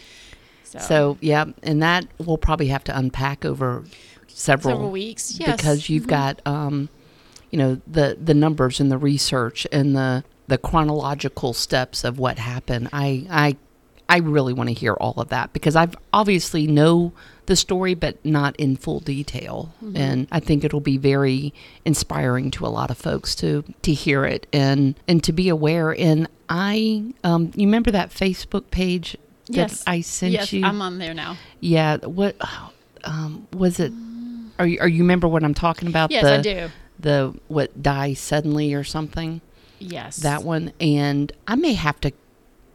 So, 0.65 0.79
So 0.79 1.19
yeah, 1.21 1.47
and 1.63 1.83
that 1.83 2.07
we'll 2.19 2.37
probably 2.39 2.69
have 2.69 2.85
to 2.85 2.99
unpack 2.99 3.45
over 3.45 3.85
several, 4.27 4.75
several 4.75 4.91
weeks. 4.91 5.39
Yes. 5.39 5.57
because 5.57 5.89
you've 5.89 6.07
got 6.07 6.41
um, 6.47 6.89
you 7.51 7.59
know 7.59 7.81
the 7.87 8.19
the 8.23 8.35
numbers 8.35 8.81
and 8.81 8.91
the 8.91 8.99
research 8.99 9.67
and 9.73 9.97
the 9.97 10.25
the 10.47 10.59
chronological 10.59 11.53
steps 11.53 12.05
of 12.05 12.19
what 12.19 12.39
happened. 12.39 12.89
I 12.93 13.27
I 13.31 13.57
I 14.09 14.19
really 14.19 14.53
want 14.53 14.69
to 14.69 14.75
hear 14.75 14.95
all 14.95 15.15
of 15.19 15.29
that 15.29 15.53
because 15.53 15.77
I've 15.77 15.95
obviously 16.13 16.67
know 16.67 17.13
the 17.47 17.57
story 17.57 17.95
but 17.95 18.25
not 18.25 18.57
in 18.57 18.77
full 18.77 19.01
detail 19.01 19.75
and 19.95 20.29
I 20.31 20.41
think 20.41 20.65
it'll 20.65 20.81
be 20.81 20.97
very 20.97 21.55
inspiring 21.85 22.51
to 22.53 22.67
a 22.67 22.69
lot 22.69 22.91
of 22.91 22.99
folks 22.99 23.35
to 23.37 23.65
to 23.83 23.93
hear 23.93 24.25
it 24.25 24.47
and 24.53 24.95
and 25.07 25.23
to 25.25 25.33
be 25.33 25.49
aware 25.49 25.95
and 25.95 26.29
I 26.49 27.15
um 27.25 27.53
you 27.55 27.67
remember 27.67 27.91
that 27.91 28.11
Facebook 28.11 28.71
page 28.71 29.17
that 29.49 29.71
yes. 29.71 29.85
I 29.87 30.01
sent 30.03 30.33
yes, 30.33 30.53
you 30.53 30.65
I'm 30.65 30.83
on 30.83 30.99
there 30.99 31.15
now. 31.15 31.37
yeah. 31.61 31.97
What 31.99 32.37
um, 33.05 33.47
was 33.53 33.81
it? 33.81 33.93
Are 34.59 34.67
you, 34.67 34.81
are 34.81 34.89
you 34.89 35.03
remember 35.03 35.29
what 35.29 35.45
I'm 35.45 35.55
talking 35.55 35.89
about? 35.89 36.11
Yes, 36.11 36.25
the, 36.25 36.35
I 36.35 36.41
do. 36.41 36.73
The 36.99 37.35
what 37.49 37.83
die 37.83 38.15
suddenly 38.15 38.75
or 38.75 38.85
something? 38.85 39.41
Yes. 39.79 40.17
That 40.19 40.43
one. 40.43 40.73
And 40.81 41.33
I 41.47 41.55
may 41.55 41.75
have 41.75 42.01
to 42.01 42.13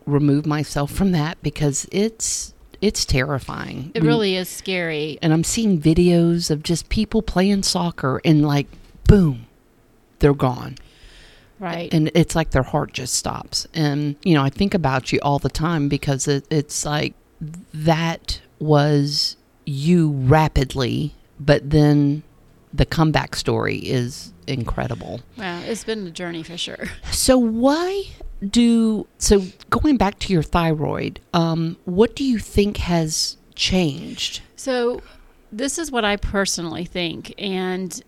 remove 0.05 0.45
myself 0.45 0.91
from 0.91 1.11
that 1.11 1.41
because 1.41 1.87
it's 1.91 2.53
it's 2.81 3.05
terrifying. 3.05 3.91
It 3.93 4.03
really 4.03 4.35
is 4.35 4.49
scary. 4.49 5.17
and 5.21 5.31
I'm 5.31 5.45
seeing 5.45 5.79
videos 5.79 6.51
of 6.51 6.63
just 6.63 6.89
people 6.89 7.21
playing 7.21 7.63
soccer 7.63 8.19
and 8.25 8.45
like 8.45 8.67
boom, 9.07 9.47
they're 10.19 10.33
gone. 10.33 10.77
Right. 11.59 11.93
And 11.93 12.11
it's 12.13 12.35
like 12.35 12.51
their 12.51 12.63
heart 12.63 12.91
just 12.91 13.13
stops. 13.13 13.67
And 13.73 14.17
you 14.23 14.33
know, 14.33 14.43
I 14.43 14.49
think 14.49 14.73
about 14.73 15.13
you 15.13 15.19
all 15.21 15.39
the 15.39 15.49
time 15.49 15.87
because 15.87 16.27
it, 16.27 16.45
it's 16.49 16.85
like 16.85 17.13
that 17.73 18.41
was 18.59 19.37
you 19.65 20.11
rapidly, 20.11 21.15
but 21.39 21.69
then 21.69 22.23
the 22.73 22.85
comeback 22.85 23.35
story 23.35 23.77
is 23.77 24.33
incredible. 24.47 25.21
Wow, 25.37 25.61
it's 25.65 25.83
been 25.83 26.07
a 26.07 26.11
journey 26.11 26.43
for 26.43 26.57
sure. 26.57 26.85
So 27.11 27.37
why 27.37 28.05
do 28.49 29.07
so 29.17 29.43
going 29.69 29.97
back 29.97 30.19
to 30.19 30.33
your 30.33 30.43
thyroid, 30.43 31.19
um, 31.33 31.77
what 31.85 32.15
do 32.15 32.23
you 32.23 32.39
think 32.39 32.77
has 32.77 33.37
changed? 33.55 34.41
So, 34.55 35.01
this 35.51 35.77
is 35.77 35.91
what 35.91 36.03
I 36.03 36.15
personally 36.17 36.85
think. 36.85 37.33
And 37.37 38.01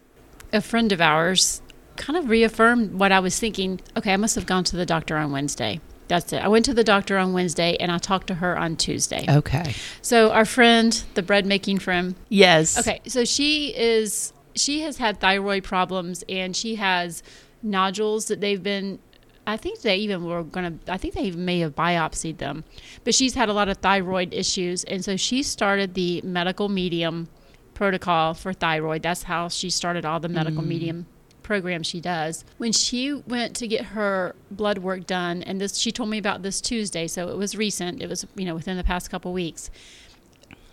a 0.51 0.61
friend 0.61 0.91
of 0.91 1.01
ours 1.01 1.61
kind 1.95 2.17
of 2.17 2.29
reaffirmed 2.29 2.93
what 2.93 3.11
I 3.11 3.19
was 3.19 3.39
thinking. 3.39 3.79
Okay, 3.95 4.13
I 4.13 4.17
must 4.17 4.35
have 4.35 4.45
gone 4.45 4.63
to 4.65 4.75
the 4.75 4.85
doctor 4.85 5.17
on 5.17 5.31
Wednesday. 5.31 5.79
That's 6.07 6.31
it. 6.33 6.43
I 6.43 6.47
went 6.47 6.65
to 6.65 6.73
the 6.73 6.83
doctor 6.83 7.17
on 7.17 7.33
Wednesday 7.33 7.77
and 7.79 7.91
I 7.91 7.97
talked 7.97 8.27
to 8.27 8.35
her 8.35 8.57
on 8.57 8.75
Tuesday. 8.75 9.25
Okay. 9.27 9.73
So, 10.01 10.31
our 10.31 10.45
friend, 10.45 11.03
the 11.13 11.23
bread 11.23 11.45
making 11.45 11.79
friend, 11.79 12.15
Yes. 12.29 12.77
Okay, 12.77 13.01
so 13.07 13.25
she 13.25 13.75
is 13.75 14.33
she 14.55 14.81
has 14.81 14.97
had 14.97 15.19
thyroid 15.19 15.63
problems 15.63 16.23
and 16.29 16.55
she 16.55 16.75
has 16.75 17.21
nodules 17.61 18.27
that 18.27 18.39
they've 18.39 18.61
been 18.63 18.99
I 19.47 19.57
think 19.57 19.81
they 19.81 19.97
even 19.97 20.25
were 20.25 20.43
going 20.43 20.79
to 20.79 20.91
I 20.91 20.97
think 20.97 21.13
they 21.13 21.23
even 21.23 21.45
may 21.45 21.59
have 21.59 21.75
biopsied 21.75 22.37
them. 22.37 22.63
But 23.03 23.15
she's 23.15 23.35
had 23.35 23.49
a 23.49 23.53
lot 23.53 23.69
of 23.69 23.77
thyroid 23.77 24.33
issues 24.33 24.83
and 24.85 25.03
so 25.03 25.17
she 25.17 25.43
started 25.43 25.93
the 25.93 26.21
medical 26.23 26.69
medium 26.69 27.27
protocol 27.73 28.33
for 28.33 28.53
thyroid. 28.53 29.03
That's 29.03 29.23
how 29.23 29.49
she 29.49 29.69
started 29.69 30.05
all 30.05 30.19
the 30.19 30.29
medical 30.29 30.63
mm. 30.63 30.67
medium 30.67 31.05
programs 31.43 31.85
she 31.85 32.01
does. 32.01 32.43
When 32.57 32.71
she 32.71 33.13
went 33.13 33.55
to 33.57 33.67
get 33.67 33.85
her 33.85 34.35
blood 34.49 34.79
work 34.79 35.05
done 35.05 35.43
and 35.43 35.61
this 35.61 35.77
she 35.77 35.91
told 35.91 36.09
me 36.09 36.17
about 36.17 36.41
this 36.41 36.59
Tuesday, 36.61 37.07
so 37.07 37.29
it 37.29 37.37
was 37.37 37.55
recent. 37.55 38.01
It 38.01 38.09
was, 38.09 38.25
you 38.35 38.45
know, 38.45 38.55
within 38.55 38.77
the 38.77 38.83
past 38.83 39.11
couple 39.11 39.31
weeks. 39.31 39.69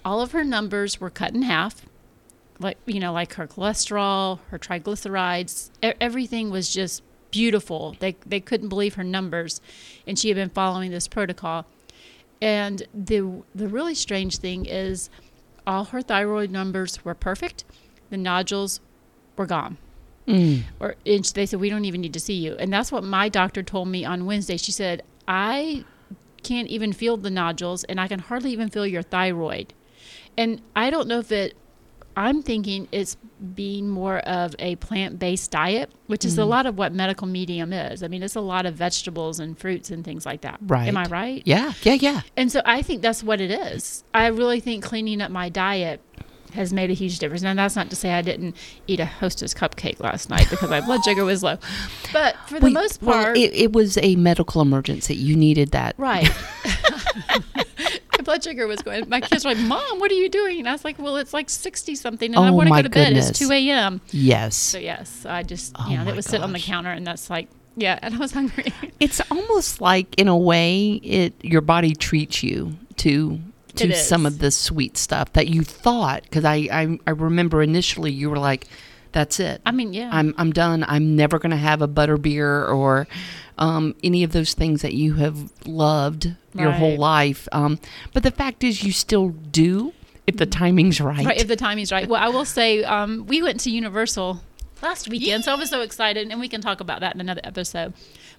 All 0.05 0.21
of 0.21 0.33
her 0.33 0.45
numbers 0.45 1.01
were 1.01 1.11
cut 1.11 1.35
in 1.35 1.43
half 1.43 1.87
like 2.63 2.79
you 2.87 3.01
know 3.01 3.13
like 3.13 3.35
her 3.35 3.47
cholesterol 3.47 4.39
her 4.51 4.59
triglycerides 4.59 5.71
everything 6.01 6.51
was 6.51 6.73
just 6.73 7.03
beautiful. 7.33 7.97
They 7.99 8.17
they 8.25 8.39
couldn't 8.39 8.69
believe 8.69 8.95
her 8.95 9.03
numbers 9.03 9.61
and 10.07 10.17
she 10.17 10.29
had 10.29 10.37
been 10.37 10.51
following 10.51 10.93
this 10.93 11.09
protocol. 11.09 11.67
And 12.41 12.85
the 12.95 13.43
the 13.55 13.67
really 13.67 13.97
strange 13.97 14.39
thing 14.39 14.67
is 14.67 15.11
all 15.67 15.87
her 15.87 16.03
thyroid 16.03 16.51
numbers 16.51 17.05
were 17.05 17.15
perfect. 17.15 17.65
The 18.11 18.17
nodules 18.17 18.81
were 19.37 19.47
gone. 19.47 19.79
Mm. 20.29 20.63
or 20.79 20.95
and 21.05 21.25
they 21.25 21.47
said 21.47 21.59
we 21.59 21.69
don't 21.69 21.85
even 21.85 22.01
need 22.01 22.13
to 22.13 22.21
see 22.21 22.35
you. 22.35 22.55
And 22.61 22.73
that's 22.73 22.93
what 22.93 23.03
my 23.03 23.29
doctor 23.29 23.65
told 23.65 23.89
me 23.89 24.05
on 24.05 24.25
wednesday. 24.25 24.57
She 24.57 24.71
said 24.71 25.03
i 25.27 25.85
can't 26.45 26.69
even 26.69 26.93
feel 26.93 27.17
the 27.17 27.31
nodules 27.31 27.85
and 27.85 28.01
i 28.01 28.09
can 28.09 28.19
hardly 28.19 28.53
even 28.53 28.69
feel 28.69 28.87
your 28.87 29.03
thyroid. 29.03 29.75
And 30.37 30.61
i 30.77 30.91
don't 30.91 31.09
know 31.09 31.19
if 31.19 31.33
it 31.33 31.57
i'm 32.17 32.43
thinking 32.43 32.89
it's 32.93 33.17
being 33.55 33.89
more 33.89 34.19
of 34.21 34.55
a 34.59 34.77
plant-based 34.77 35.51
diet 35.51 35.91
which 36.07 36.25
is 36.25 36.39
a 36.39 36.43
mm-hmm. 36.43 36.51
lot 36.51 36.67
of 36.67 36.79
what 36.79 36.93
medical 36.93 37.27
medium 37.27 37.73
is 37.73 38.03
i 38.03 38.09
mean 38.09 38.23
it's 38.23 38.37
a 38.37 38.41
lot 38.41 38.67
of 38.67 38.75
vegetables 38.75 39.41
and 39.41 39.59
fruits 39.59 39.91
and 39.91 40.05
things 40.05 40.25
like 40.27 40.43
that 40.43 40.59
Right. 40.63 40.87
am 40.89 40.97
i 40.97 41.05
right 41.07 41.43
Yeah. 41.45 41.73
Yeah. 41.83 41.95
Yeah. 41.95 42.21
and 42.37 42.51
so 42.53 42.61
I 42.65 42.83
think 42.83 43.03
that's 43.03 43.23
what 43.23 43.41
it 43.41 43.51
is. 43.51 44.05
I 44.15 44.27
really 44.29 44.61
think 44.61 44.83
cleaning 44.85 45.21
up 45.21 45.31
my 45.31 45.49
diet 45.49 46.01
has 46.53 46.73
made 46.73 46.91
a 46.91 46.95
huge 46.95 47.19
difference. 47.19 47.43
Now, 47.43 47.55
that's 47.55 47.77
not 47.77 47.89
to 47.91 47.97
say 47.97 48.13
I 48.13 48.21
didn't 48.23 48.57
eat 48.87 49.01
a 49.01 49.07
hostess 49.07 49.55
cupcake 49.55 50.01
last 50.01 50.29
night 50.31 50.49
because 50.51 50.69
my 50.69 50.81
blood 50.81 51.03
sugar 51.05 51.25
was 51.25 51.43
low. 51.43 51.57
But 52.13 52.37
for 52.47 52.61
the 52.61 52.67
Well, 52.67 52.73
most 52.73 53.03
well, 53.03 53.23
part, 53.25 53.37
it, 53.39 53.55
it 53.55 53.73
was 53.73 53.99
a 54.03 54.17
medical 54.17 54.61
emergency. 54.61 55.15
You 55.15 55.35
needed 55.37 55.71
that. 55.73 55.95
right. 55.99 56.29
blood 58.25 58.43
sugar 58.45 58.67
was 58.67 58.81
going. 58.83 59.09
My 59.09 59.21
kids 59.21 59.45
were 59.45 59.55
like, 59.55 59.65
Mom, 59.65 59.99
what 60.01 60.11
are 60.11 60.15
you 60.15 60.29
doing? 60.29 60.61
And 60.61 60.69
I 60.69 60.73
was 60.73 60.85
like, 60.85 60.99
Well, 60.99 61.17
it's 61.17 61.33
like 61.33 61.51
60 61.51 61.95
something 61.95 62.35
and 62.35 62.45
I 62.45 62.49
Oh, 62.49 62.53
want 62.53 62.69
to 62.69 62.75
go 62.75 62.83
to 62.83 62.91
bed. 62.91 63.13
It's 63.15 63.39
2 63.39 63.51
a.m. 63.53 64.01
Yes. 64.11 64.57
So, 64.57 64.79
yes, 64.79 65.25
I 65.27 65.43
just, 65.43 65.73
Oh 65.79 65.89
you 65.89 65.97
know, 65.99 66.05
my 66.05 66.11
it 66.13 66.17
was 66.17 66.27
sitting 66.27 66.43
on 66.45 66.53
the 66.53 66.61
counter 66.61 66.91
and 66.91 67.07
that's 67.07 67.29
like, 67.31 67.49
yeah, 67.77 67.99
and 68.03 68.15
I 68.15 68.19
was 68.19 68.33
hungry. 68.33 68.73
It's 69.01 69.21
almost 69.31 69.81
like, 69.81 70.15
in 70.19 70.29
a 70.29 70.37
way, 70.37 70.93
it 71.03 71.35
your 71.43 71.63
body 71.63 71.95
treats 71.95 72.43
you 72.43 72.77
to 72.97 73.41
to 73.77 73.95
some 73.95 74.27
of 74.27 74.39
the 74.39 74.51
sweet 74.51 74.99
stuff 74.99 75.33
that 75.33 75.49
you 75.49 75.63
thought. 75.63 76.23
Because 76.25 76.45
I, 76.45 76.69
I 76.71 76.99
I 77.07 77.11
remember 77.11 77.63
initially 77.63 78.13
you 78.13 78.29
were 78.29 78.39
like, 78.39 78.69
"That's 79.13 79.41
it. 79.41 79.63
I 79.65 79.71
mean, 79.73 79.95
yeah. 79.95 80.11
I'm 80.13 80.35
I'm 80.37 80.53
done. 80.53 80.85
I'm 80.87 81.17
never 81.17 81.39
going 81.39 81.53
to 81.53 81.57
have 81.57 81.81
a 81.81 81.87
butter 81.89 82.19
beer 82.19 82.67
or 82.67 83.09
um, 83.59 83.95
any 84.05 84.23
of 84.25 84.33
those 84.33 84.53
things 84.53 84.83
that 84.83 84.93
you 84.93 85.15
have 85.15 85.51
loved 85.67 86.35
your 86.55 86.73
whole 86.73 86.97
life. 86.97 87.49
Um, 87.53 87.79
but 88.13 88.23
the 88.23 88.31
fact 88.31 88.65
is, 88.65 88.83
you 88.83 88.93
still 88.93 89.29
do 89.31 89.93
if 90.27 90.37
the 90.37 90.47
timing's 90.47 91.01
right. 91.01 91.25
Right, 91.25 91.41
if 91.41 91.49
the 91.49 91.57
timing's 91.57 91.93
right. 91.93 92.09
Well, 92.09 92.23
I 92.23 92.29
will 92.29 92.45
say 92.45 92.85
um, 92.85 93.27
we 93.27 93.43
went 93.43 93.61
to 93.61 93.71
Universal 93.71 94.41
last 94.81 95.09
weekend, 95.09 95.45
so 95.45 95.53
I 95.53 95.55
was 95.57 95.71
so 95.71 95.81
excited, 95.81 96.31
and 96.31 96.41
we 96.41 96.49
can 96.49 96.61
talk 96.61 96.81
about 96.81 97.01
that 97.01 97.15
in 97.15 97.21
another 97.21 97.41
episode. 97.45 97.95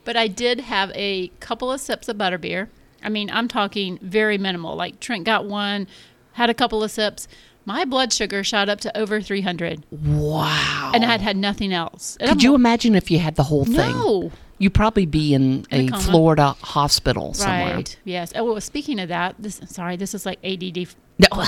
But 0.05 0.17
I 0.17 0.27
did 0.27 0.62
have 0.62 0.91
a 0.96 1.29
couple 1.39 1.72
of 1.72 1.79
sips 1.79 2.08
of 2.08 2.17
butterbeer. 2.17 2.67
I 3.01 3.10
mean, 3.10 3.29
I'm 3.29 3.48
talking 3.48 4.00
very 4.01 4.38
minimal. 4.38 4.75
Like 4.75 5.00
Trent 5.00 5.25
got 5.25 5.46
one, 5.46 5.88
had 6.34 6.50
a 6.50 6.53
couple 6.53 6.84
of 6.84 6.91
sips. 6.91 7.27
My 7.65 7.86
blood 7.86 8.12
sugar 8.12 8.43
shot 8.43 8.67
up 8.67 8.82
to 8.82 8.98
over 8.98 9.22
300, 9.22 9.86
wow. 9.91 10.91
and 10.93 11.05
I 11.05 11.08
had 11.08 11.22
had 11.22 11.38
nothing 11.38 11.72
else. 11.72 12.17
And 12.20 12.27
Could 12.27 12.39
I'm 12.39 12.43
you 12.43 12.55
imagine 12.55 12.93
if 12.93 13.10
you 13.10 13.20
had 13.20 13.36
the 13.36 13.43
whole 13.43 13.63
thing? 13.63 13.75
No. 13.75 14.32
You'd 14.63 14.74
probably 14.74 15.05
be 15.05 15.34
in, 15.34 15.65
In 15.72 15.89
a 15.89 15.91
coma. 15.91 16.01
Florida 16.03 16.55
hospital 16.62 17.34
somewhere. 17.34 17.75
Right. 17.75 17.98
Yes. 18.05 18.32
Oh, 18.34 18.46
well, 18.46 18.62
speaking 18.62 18.98
of 19.01 19.10
that, 19.10 19.36
this 19.38 19.60
sorry, 19.65 19.98
this 19.98 20.13
is 20.13 20.25
like 20.25 20.39
ADD 20.41 20.88
No. 21.20 21.41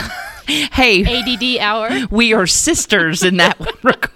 hey, 0.48 1.06
ADD 1.06 1.62
hour. 1.62 2.08
we 2.12 2.34
are 2.34 2.46
sisters 2.46 3.24
in 3.24 3.38
that 3.38 3.58
regard. 3.84 4.10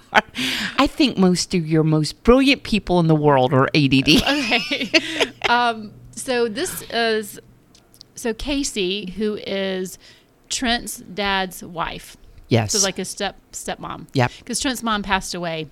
I 0.78 0.86
think 0.86 1.18
most 1.18 1.54
of 1.54 1.66
your 1.66 1.86
most 1.86 2.22
brilliant 2.24 2.64
people 2.64 3.00
in 3.00 3.08
the 3.08 3.16
world 3.16 3.54
are 3.54 3.70
ADD. 3.74 4.10
okay. 4.22 4.92
um, 5.48 5.94
so 6.12 6.50
this 6.50 6.82
is 6.90 7.40
so 8.16 8.34
Casey, 8.34 9.12
who 9.12 9.36
is 9.48 9.98
Trent's 10.50 10.98
dad's 10.98 11.64
wife. 11.64 12.18
Yes. 12.50 12.74
So 12.74 12.84
like 12.86 13.00
a 13.00 13.06
step 13.06 13.38
stepmom. 13.54 14.08
Yep. 14.12 14.32
Because 14.40 14.60
Trent's 14.60 14.84
mom 14.84 15.04
passed 15.04 15.34
away 15.34 15.70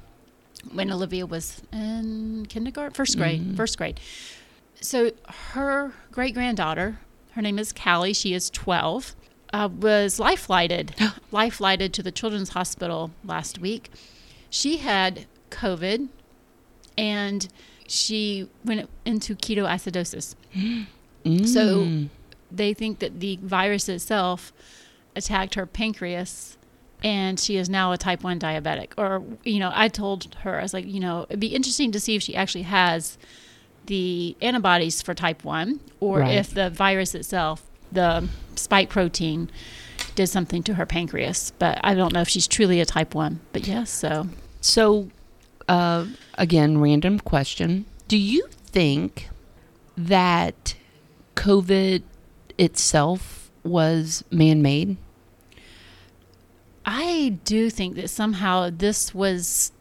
when 0.74 0.92
Olivia 0.92 1.26
was 1.26 1.62
in 1.72 2.46
kindergarten, 2.50 2.94
first 2.94 3.18
grade, 3.18 3.42
Mm-hmm. 3.42 3.56
first 3.56 3.78
grade. 3.78 4.00
So 4.82 5.12
her 5.54 5.94
great 6.12 6.34
granddaughter, 6.34 7.00
her 7.32 7.42
name 7.42 7.58
is 7.60 7.74
Callie. 7.74 8.14
She 8.14 8.34
is 8.34 8.50
twelve. 8.50 9.16
Uh, 9.54 9.70
was 9.72 10.20
life 10.20 10.42
flighted, 10.42 10.94
life 11.32 11.56
flighted 11.56 11.94
to 11.94 12.04
the 12.04 12.12
Children's 12.12 12.50
Hospital 12.50 13.12
last 13.24 13.60
week. 13.60 13.90
She 14.50 14.78
had 14.78 15.26
COVID, 15.52 16.10
and 16.98 17.48
she 17.88 18.50
went 18.66 18.90
into 19.06 19.36
ketoacidosis. 19.36 20.36
So 21.46 21.80
Mm. 21.80 22.10
they 22.50 22.74
think 22.74 23.00
that 23.00 23.20
the 23.20 23.38
virus 23.42 23.90
itself 23.90 24.54
attacked 25.14 25.56
her 25.56 25.66
pancreas 25.66 26.58
and 27.04 27.40
she 27.40 27.58
is 27.58 27.70
now 27.70 27.92
a 27.92 27.98
type 27.98 28.24
1 28.24 28.40
diabetic 28.40 28.94
or 28.98 29.24
you 29.44 29.60
know 29.60 29.72
i 29.76 29.88
told 29.88 30.34
her 30.42 30.60
i 30.60 30.64
was 30.64 30.74
like 30.74 30.86
you 30.88 31.00
know 31.00 31.26
it'd 31.30 31.40
be 31.40 31.48
interesting 31.48 31.92
to 31.92 32.00
see 32.00 32.16
if 32.16 32.24
she 32.24 32.36
actually 32.36 32.64
has 32.64 33.18
the 33.86 34.36
antibodies 34.42 35.02
for 35.02 35.14
type 35.14 35.44
1 35.44 35.80
or 36.00 36.20
Right. 36.20 36.36
if 36.38 36.54
the 36.54 36.70
virus 36.70 37.14
itself 37.16 37.64
the 37.92 38.28
spike 38.56 38.90
protein 38.90 39.50
did 40.16 40.28
something 40.28 40.64
to 40.64 40.74
her 40.74 40.86
pancreas 40.86 41.52
but 41.60 41.80
i 41.84 41.94
don't 41.94 42.14
know 42.14 42.22
if 42.22 42.30
she's 42.30 42.48
truly 42.48 42.82
a 42.82 42.86
type 42.86 43.14
1 43.14 43.40
but 43.54 43.68
yes 43.68 43.90
so 43.92 44.28
So, 44.62 45.10
uh, 45.70 46.06
again, 46.36 46.80
random 46.80 47.20
question. 47.20 47.86
Do 48.08 48.18
you 48.18 48.48
think 48.66 49.30
that 49.96 50.76
COVID 51.36 52.02
itself 52.58 53.52
was 53.64 54.24
man 54.32 54.62
made? 54.62 54.98
I 57.00 57.38
do 57.44 57.70
think 57.70 57.96
that 57.98 58.10
somehow 58.10 58.72
this 58.72 59.14
was, 59.14 59.72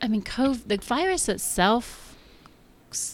I 0.00 0.08
mean, 0.08 0.22
COVID, 0.22 0.66
the 0.66 0.78
virus 0.78 1.28
itself, 1.28 2.16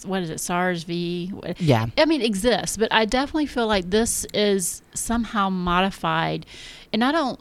what 0.06 0.22
is 0.22 0.30
it, 0.30 0.38
SARS 0.38 0.84
V? 0.84 1.32
Yeah. 1.58 1.86
I 1.96 2.04
mean, 2.04 2.22
exists, 2.22 2.76
but 2.76 2.92
I 2.92 3.06
definitely 3.06 3.46
feel 3.46 3.66
like 3.66 3.90
this 3.90 4.24
is 4.32 4.82
somehow 4.94 5.50
modified. 5.50 6.46
And 6.92 7.02
I 7.02 7.10
don't, 7.10 7.40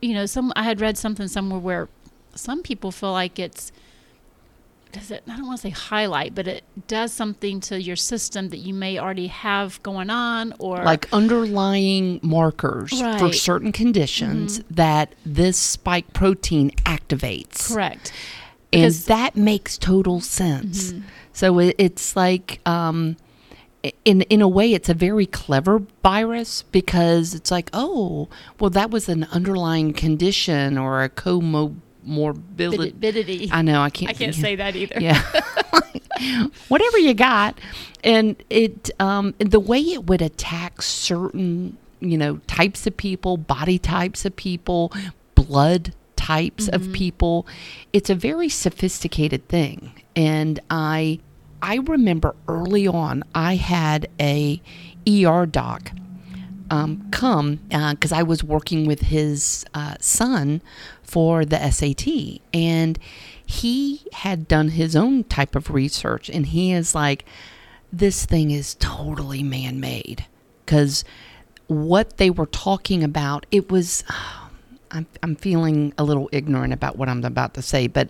you 0.00 0.14
know, 0.14 0.24
some, 0.26 0.52
I 0.54 0.62
had 0.62 0.80
read 0.80 0.96
something 0.96 1.26
somewhere 1.26 1.58
where 1.58 1.88
some 2.36 2.62
people 2.62 2.92
feel 2.92 3.10
like 3.10 3.40
it's 3.40 3.72
does 4.92 5.10
it? 5.10 5.22
I 5.28 5.36
don't 5.36 5.46
want 5.46 5.58
to 5.60 5.62
say 5.62 5.70
highlight, 5.70 6.34
but 6.34 6.46
it 6.48 6.64
does 6.86 7.12
something 7.12 7.60
to 7.60 7.80
your 7.80 7.96
system 7.96 8.48
that 8.50 8.58
you 8.58 8.72
may 8.74 8.98
already 8.98 9.26
have 9.28 9.82
going 9.82 10.10
on, 10.10 10.54
or 10.58 10.78
like 10.84 11.08
underlying 11.12 12.20
markers 12.22 12.98
for 13.18 13.32
certain 13.32 13.72
conditions 13.72 14.60
that 14.70 15.14
this 15.26 15.56
spike 15.56 16.12
protein 16.12 16.70
activates. 16.84 17.72
correct. 17.72 18.12
and 18.72 18.82
Because- 18.82 19.00
Mm-hmm. 19.00 19.08
that 19.08 19.36
makes 19.36 19.78
total 19.78 20.20
sense. 20.20 20.92
So 21.32 21.58
it, 21.58 21.74
it's 21.78 22.16
like, 22.16 22.60
um, 22.66 23.16
in 24.04 24.22
in 24.22 24.42
a 24.42 24.48
way, 24.48 24.72
it's 24.74 24.88
a 24.88 24.94
very 24.94 25.24
clever 25.24 25.82
virus 26.02 26.62
because 26.72 27.32
it's 27.32 27.50
like, 27.50 27.70
oh, 27.72 28.28
well, 28.58 28.70
that 28.70 28.90
was 28.90 29.08
an 29.08 29.24
underlying 29.30 29.92
condition 29.92 30.76
or 30.76 31.02
a 31.02 31.08
Bididity. 32.56 33.50
I 33.52 33.62
know 33.62 33.80
I 33.80 33.90
can't. 33.90 34.10
I 34.10 34.14
can't 34.14 34.34
say 34.34 34.56
that 34.56 34.76
either. 34.76 35.00
Yeah. 35.00 35.22
Whatever 36.68 36.98
you 36.98 37.14
got, 37.14 37.58
and 38.02 38.42
it 38.50 38.90
um, 39.00 39.34
the 39.38 39.60
way 39.60 39.80
it 39.80 40.06
would 40.06 40.22
attack 40.22 40.82
certain 40.82 41.76
you 42.00 42.18
know 42.18 42.38
types 42.46 42.86
of 42.86 42.96
people, 42.96 43.36
body 43.36 43.78
types 43.78 44.24
of 44.24 44.34
people, 44.36 44.92
blood 45.34 45.94
types 46.16 46.68
of 46.68 46.92
people, 46.92 47.46
it's 47.92 48.10
a 48.10 48.14
very 48.14 48.48
sophisticated 48.48 49.48
thing. 49.48 49.92
And 50.14 50.60
I 50.68 51.20
I 51.62 51.76
remember 51.76 52.34
early 52.48 52.86
on 52.86 53.24
I 53.34 53.56
had 53.56 54.08
a 54.20 54.60
ER 55.08 55.46
doc 55.46 55.92
um, 56.70 57.08
come 57.10 57.56
because 57.68 58.12
I 58.12 58.22
was 58.22 58.44
working 58.44 58.86
with 58.86 59.00
his 59.02 59.64
uh, 59.74 59.94
son 60.00 60.62
for 61.02 61.44
the 61.44 61.70
SAT, 61.70 62.40
and 62.52 62.98
he 63.44 64.06
had 64.12 64.48
done 64.48 64.70
his 64.70 64.94
own 64.94 65.24
type 65.24 65.56
of 65.56 65.70
research, 65.70 66.28
and 66.28 66.46
he 66.46 66.72
is 66.72 66.94
like, 66.94 67.24
"This 67.92 68.26
thing 68.26 68.50
is 68.50 68.74
totally 68.76 69.42
man-made," 69.42 70.26
because 70.64 71.04
what 71.66 72.16
they 72.16 72.30
were 72.30 72.46
talking 72.46 73.02
about, 73.02 73.46
it 73.50 73.70
was. 73.70 74.04
I'm, 74.90 75.06
I'm 75.22 75.36
feeling 75.36 75.92
a 75.98 76.02
little 76.02 76.30
ignorant 76.32 76.72
about 76.72 76.96
what 76.96 77.10
I'm 77.10 77.22
about 77.22 77.52
to 77.52 77.60
say, 77.60 77.88
but 77.88 78.08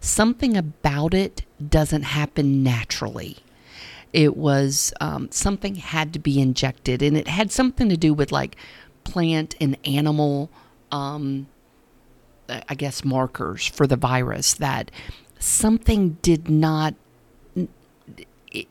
something 0.00 0.56
about 0.56 1.12
it 1.12 1.42
doesn't 1.68 2.02
happen 2.02 2.62
naturally 2.62 3.38
it 4.12 4.36
was 4.36 4.92
um, 5.00 5.30
something 5.30 5.76
had 5.76 6.12
to 6.12 6.18
be 6.18 6.40
injected 6.40 7.02
and 7.02 7.16
it 7.16 7.28
had 7.28 7.52
something 7.52 7.88
to 7.88 7.96
do 7.96 8.12
with 8.12 8.32
like 8.32 8.56
plant 9.04 9.54
and 9.60 9.76
animal 9.84 10.50
um, 10.92 11.46
i 12.68 12.74
guess 12.74 13.04
markers 13.04 13.66
for 13.66 13.86
the 13.86 13.96
virus 13.96 14.54
that 14.54 14.90
something 15.38 16.18
did 16.22 16.48
not 16.48 16.94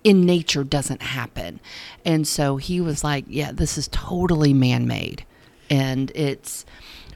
in 0.03 0.25
nature 0.25 0.63
doesn't 0.63 1.01
happen. 1.01 1.59
And 2.05 2.27
so 2.27 2.57
he 2.57 2.81
was 2.81 3.03
like 3.03 3.25
yeah 3.27 3.51
this 3.51 3.77
is 3.77 3.87
totally 3.89 4.53
man-made. 4.53 5.25
And 5.69 6.11
it's 6.15 6.65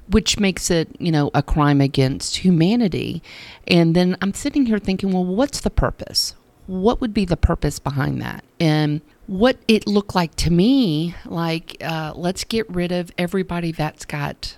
which 0.10 0.40
makes 0.40 0.70
it 0.70 0.90
you 1.00 1.12
know 1.12 1.32
a 1.34 1.44
crime 1.44 1.82
against 1.82 2.38
humanity. 2.38 3.22
And 3.68 3.96
then 3.96 4.18
i'm 4.22 4.34
sitting 4.34 4.66
here 4.66 4.80
thinking 4.80 5.12
well 5.12 5.26
what's 5.26 5.62
the 5.62 5.70
purpose 5.70 6.36
what 6.68 7.02
would 7.02 7.14
be 7.14 7.26
the 7.26 7.38
purpose 7.38 7.80
behind 7.80 8.22
that? 8.22 8.44
And 8.60 9.02
what 9.28 9.58
it 9.68 9.88
looked 9.88 10.16
like 10.16 10.36
to 10.36 10.52
me 10.52 11.16
like 11.26 11.78
uh, 11.82 12.14
let's 12.16 12.44
get 12.44 12.70
rid 12.70 12.92
of 12.92 13.12
everybody 13.18 13.72
that's 13.72 14.06
got 14.06 14.58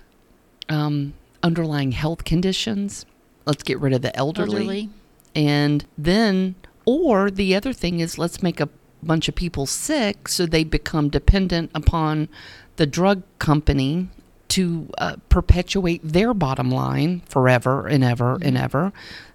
um, 0.68 1.14
underlying 1.42 1.92
health 1.92 2.24
conditions. 2.24 3.06
Let's 3.44 3.62
get 3.62 3.78
rid 3.80 3.92
of 3.92 4.02
the 4.02 4.16
Elderly. 4.16 4.90
and 5.34 5.84
then 5.96 6.56
or 6.84 7.30
the 7.30 7.54
other 7.54 7.72
thing 7.72 8.00
is 8.00 8.18
let's 8.18 8.42
make 8.42 8.60
a 8.60 8.68
bunch 9.02 9.28
of 9.28 9.34
people 9.34 9.66
sick 9.66 10.28
so 10.28 10.46
they 10.46 10.64
become 10.64 11.08
dependent 11.08 11.70
upon 11.74 12.28
the 12.76 12.86
drug 12.86 13.22
company 13.38 14.08
to 14.48 14.88
uh, 14.98 15.16
perpetuate 15.28 16.00
their 16.04 16.32
bottom 16.32 16.70
line 16.70 17.20
forever 17.28 17.86
and 17.86 18.04
ever 18.04 18.38
and 18.42 18.56
ever 18.56 18.92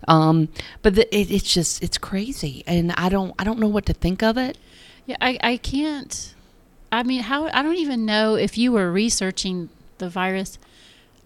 um, 0.08 0.48
but 0.82 0.96
the, 0.96 1.16
it, 1.16 1.30
it's 1.30 1.54
just 1.54 1.84
it's 1.84 1.98
crazy 1.98 2.64
and 2.66 2.92
i 2.94 3.10
don't 3.10 3.34
i 3.38 3.44
don't 3.44 3.60
know 3.60 3.68
what 3.68 3.86
to 3.86 3.94
think 3.94 4.24
of 4.24 4.38
it 4.38 4.58
Yeah, 5.06 5.18
I, 5.22 5.38
I 5.42 5.58
can't. 5.58 6.34
I 6.92 7.04
mean, 7.04 7.22
how 7.24 7.48
I 7.48 7.62
don't 7.64 7.78
even 7.78 8.06
know 8.06 8.36
if 8.36 8.58
you 8.58 8.72
were 8.72 8.92
researching 8.92 9.70
the 9.98 10.10
virus. 10.10 10.58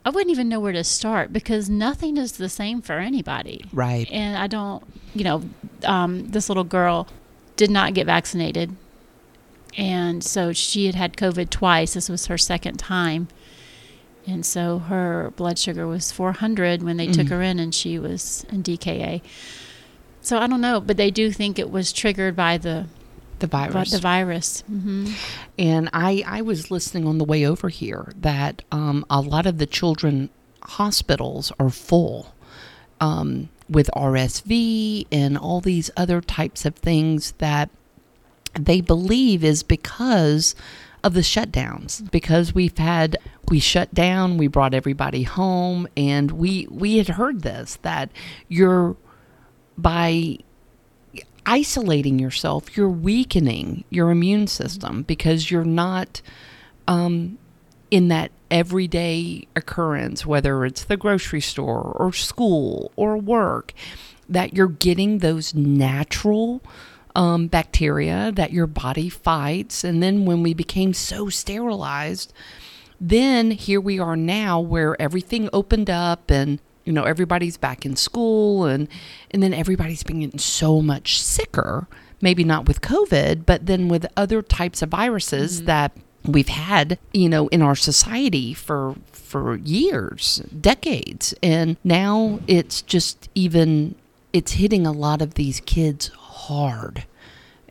I 0.06 0.10
wouldn't 0.12 0.30
even 0.32 0.48
know 0.48 0.60
where 0.60 0.74
to 0.74 0.84
start 0.84 1.34
because 1.34 1.67
nothing 1.69 2.17
is 2.17 2.34
the 2.34 2.50
same 2.50 2.82
for 2.82 3.00
anybody. 3.00 3.65
right 3.74 4.08
And 4.12 4.38
I 4.38 4.45
don't, 4.45 4.84
you 5.15 5.24
know, 5.24 5.41
um, 5.84 6.28
this 6.30 6.48
little 6.48 6.63
girl 6.63 7.08
did 7.56 7.71
not 7.71 7.95
get 7.95 8.06
vaccinated. 8.06 8.76
And 9.78 10.24
so 10.24 10.54
she 10.54 10.86
had 10.86 10.93
had 10.93 11.17
COVID 11.17 11.50
twice. 11.50 11.95
This 11.95 12.08
was 12.08 12.28
her 12.28 12.38
second 12.38 12.78
time. 12.78 13.28
And 14.28 14.46
so 14.46 14.80
her 14.80 15.32
blood 15.36 15.60
sugar 15.60 15.86
was 15.88 16.12
400 16.12 16.82
when 16.84 16.98
they 16.98 17.08
took 17.08 17.28
Mm. 17.28 17.30
her 17.32 17.42
in, 17.44 17.60
and 17.60 17.74
she 17.76 18.00
was 18.00 18.46
in 18.52 18.64
DKA. 18.64 19.22
So 20.22 20.40
I 20.40 20.48
don't 20.48 20.62
know, 20.62 20.82
but 20.82 20.98
they 20.98 21.12
do 21.12 21.32
think 21.32 21.60
it 21.60 21.70
was 21.70 21.94
triggered 21.94 22.36
by 22.36 22.58
the 22.58 22.88
the 23.40 23.48
virus 23.48 23.92
the 23.92 24.00
virus. 24.00 24.62
hmm 24.62 25.12
And 25.60 25.90
I, 25.94 26.24
I 26.26 26.42
was 26.42 26.72
listening 26.72 27.06
on 27.06 27.18
the 27.18 27.26
way 27.26 27.46
over 27.46 27.68
here 27.70 28.14
that 28.22 28.62
um, 28.72 29.06
a 29.10 29.20
lot 29.22 29.46
of 29.46 29.58
the 29.58 29.66
children 29.66 30.30
hospitals 30.64 31.52
are 31.60 31.70
full 31.70 32.34
um, 33.02 33.50
with 33.70 33.90
RSV 33.96 35.06
and 35.12 35.38
all 35.38 35.60
these 35.62 35.92
other 35.98 36.22
types 36.22 36.66
of 36.66 36.76
things 36.76 37.34
that 37.40 37.70
they 38.58 38.80
believe 38.82 39.44
is 39.44 39.64
because 39.64 40.56
of 41.04 41.14
the 41.14 41.20
shutdowns 41.22 42.10
because 42.10 42.56
we've 42.56 42.78
had 42.78 43.18
we 43.49 43.60
shut 43.60 43.93
down 43.93 44.38
we 44.38 44.47
brought 44.47 44.73
everybody 44.73 45.23
home 45.23 45.88
and 45.95 46.31
we 46.31 46.67
we 46.69 46.97
had 46.97 47.10
heard 47.10 47.41
this 47.41 47.77
that 47.84 48.10
you're 48.47 48.95
by 49.77 50.38
isolating 51.45 52.19
yourself, 52.19 52.75
you're 52.75 52.89
weakening 52.89 53.84
your 53.89 54.10
immune 54.10 54.47
system 54.47 55.03
because 55.03 55.51
you're 55.51 55.63
not 55.63 56.21
um, 56.88 57.38
in 57.91 58.08
that 58.08 58.31
everyday 58.49 59.47
occurrence, 59.55 60.25
whether 60.25 60.65
it's 60.65 60.84
the 60.86 60.97
grocery 60.97 61.41
store 61.41 61.81
or 61.95 62.12
school 62.12 62.91
or 62.95 63.17
work, 63.17 63.73
that 64.27 64.53
you're 64.53 64.67
getting 64.67 65.19
those 65.19 65.53
natural 65.53 66.62
um, 67.15 67.47
bacteria 67.47 68.31
that 68.34 68.51
your 68.51 68.67
body 68.67 69.10
fights. 69.10 69.84
And 69.84 70.01
then 70.01 70.25
when 70.25 70.41
we 70.41 70.53
became 70.53 70.93
so 70.93 71.29
sterilized, 71.29 72.34
then 72.99 73.51
here 73.51 73.81
we 73.81 73.99
are 73.99 74.15
now 74.15 74.60
where 74.60 74.99
everything 75.01 75.49
opened 75.53 75.89
up 75.89 76.29
and 76.29 76.60
you 76.84 76.93
know 76.93 77.03
everybody's 77.03 77.58
back 77.58 77.86
in 77.86 77.95
school 77.95 78.65
and 78.65 78.88
and 79.31 79.41
then 79.41 79.53
everybody's 79.53 80.03
been 80.03 80.21
getting 80.21 80.39
so 80.39 80.81
much 80.81 81.21
sicker 81.21 81.88
maybe 82.21 82.43
not 82.43 82.67
with 82.67 82.81
covid 82.81 83.45
but 83.45 83.65
then 83.65 83.88
with 83.88 84.05
other 84.15 84.41
types 84.41 84.81
of 84.81 84.89
viruses 84.89 85.58
mm-hmm. 85.58 85.65
that 85.65 85.91
we've 86.23 86.47
had 86.47 86.97
you 87.13 87.29
know 87.29 87.47
in 87.49 87.62
our 87.62 87.75
society 87.75 88.53
for 88.53 88.95
for 89.36 89.58
years 89.58 90.38
decades. 90.62 91.34
And 91.43 91.75
now 91.84 92.39
it's 92.47 92.81
just 92.81 93.27
even 93.36 93.95
it's 94.31 94.53
hitting 94.53 94.88
a 94.88 94.93
lot 94.93 95.21
of 95.21 95.34
these 95.34 95.60
kids 95.62 96.08
hard. 96.08 97.05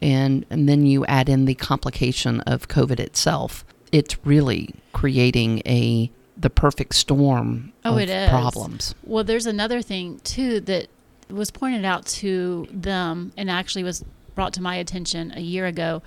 And 0.03 0.45
and 0.51 0.69
then 0.69 0.85
you 0.85 1.07
add 1.07 1.31
in 1.31 1.47
the 1.47 1.55
complication 1.55 2.41
of 2.43 2.69
COVID 2.69 3.01
itself, 3.01 3.65
it's 3.93 4.19
really 4.27 4.75
creating 5.05 5.61
a 5.67 6.11
the 6.35 6.49
perfect 6.49 6.95
storm 6.95 7.75
Oh, 7.85 7.97
of 7.97 8.01
it 8.01 8.09
is. 8.09 8.31
problems. 8.31 8.95
Well, 9.05 9.23
there's 9.23 9.45
another 9.45 9.83
thing 9.83 10.19
too 10.25 10.61
that 10.61 10.89
was 11.29 11.51
pointed 11.51 11.85
out 11.85 12.07
to 12.07 12.67
them 12.71 13.31
and 13.37 13.51
actually 13.51 13.85
was 13.85 14.03
brought 14.35 14.55
to 14.55 14.63
my 14.63 14.77
attention 14.77 15.31
a 15.37 15.41
year 15.41 15.67
ago. 15.67 16.03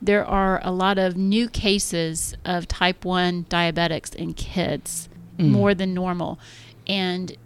There 0.00 0.24
are 0.24 0.62
a 0.64 0.72
lot 0.72 0.96
of 0.96 1.14
new 1.18 1.46
cases 1.46 2.34
of 2.46 2.66
type 2.66 3.04
1 3.04 3.44
diabetics 3.50 4.14
in 4.14 4.32
kids, 4.32 5.10
mm. 5.38 5.50
more 5.50 5.74
than 5.74 5.92
normal. 5.92 6.38
And, 6.86 7.36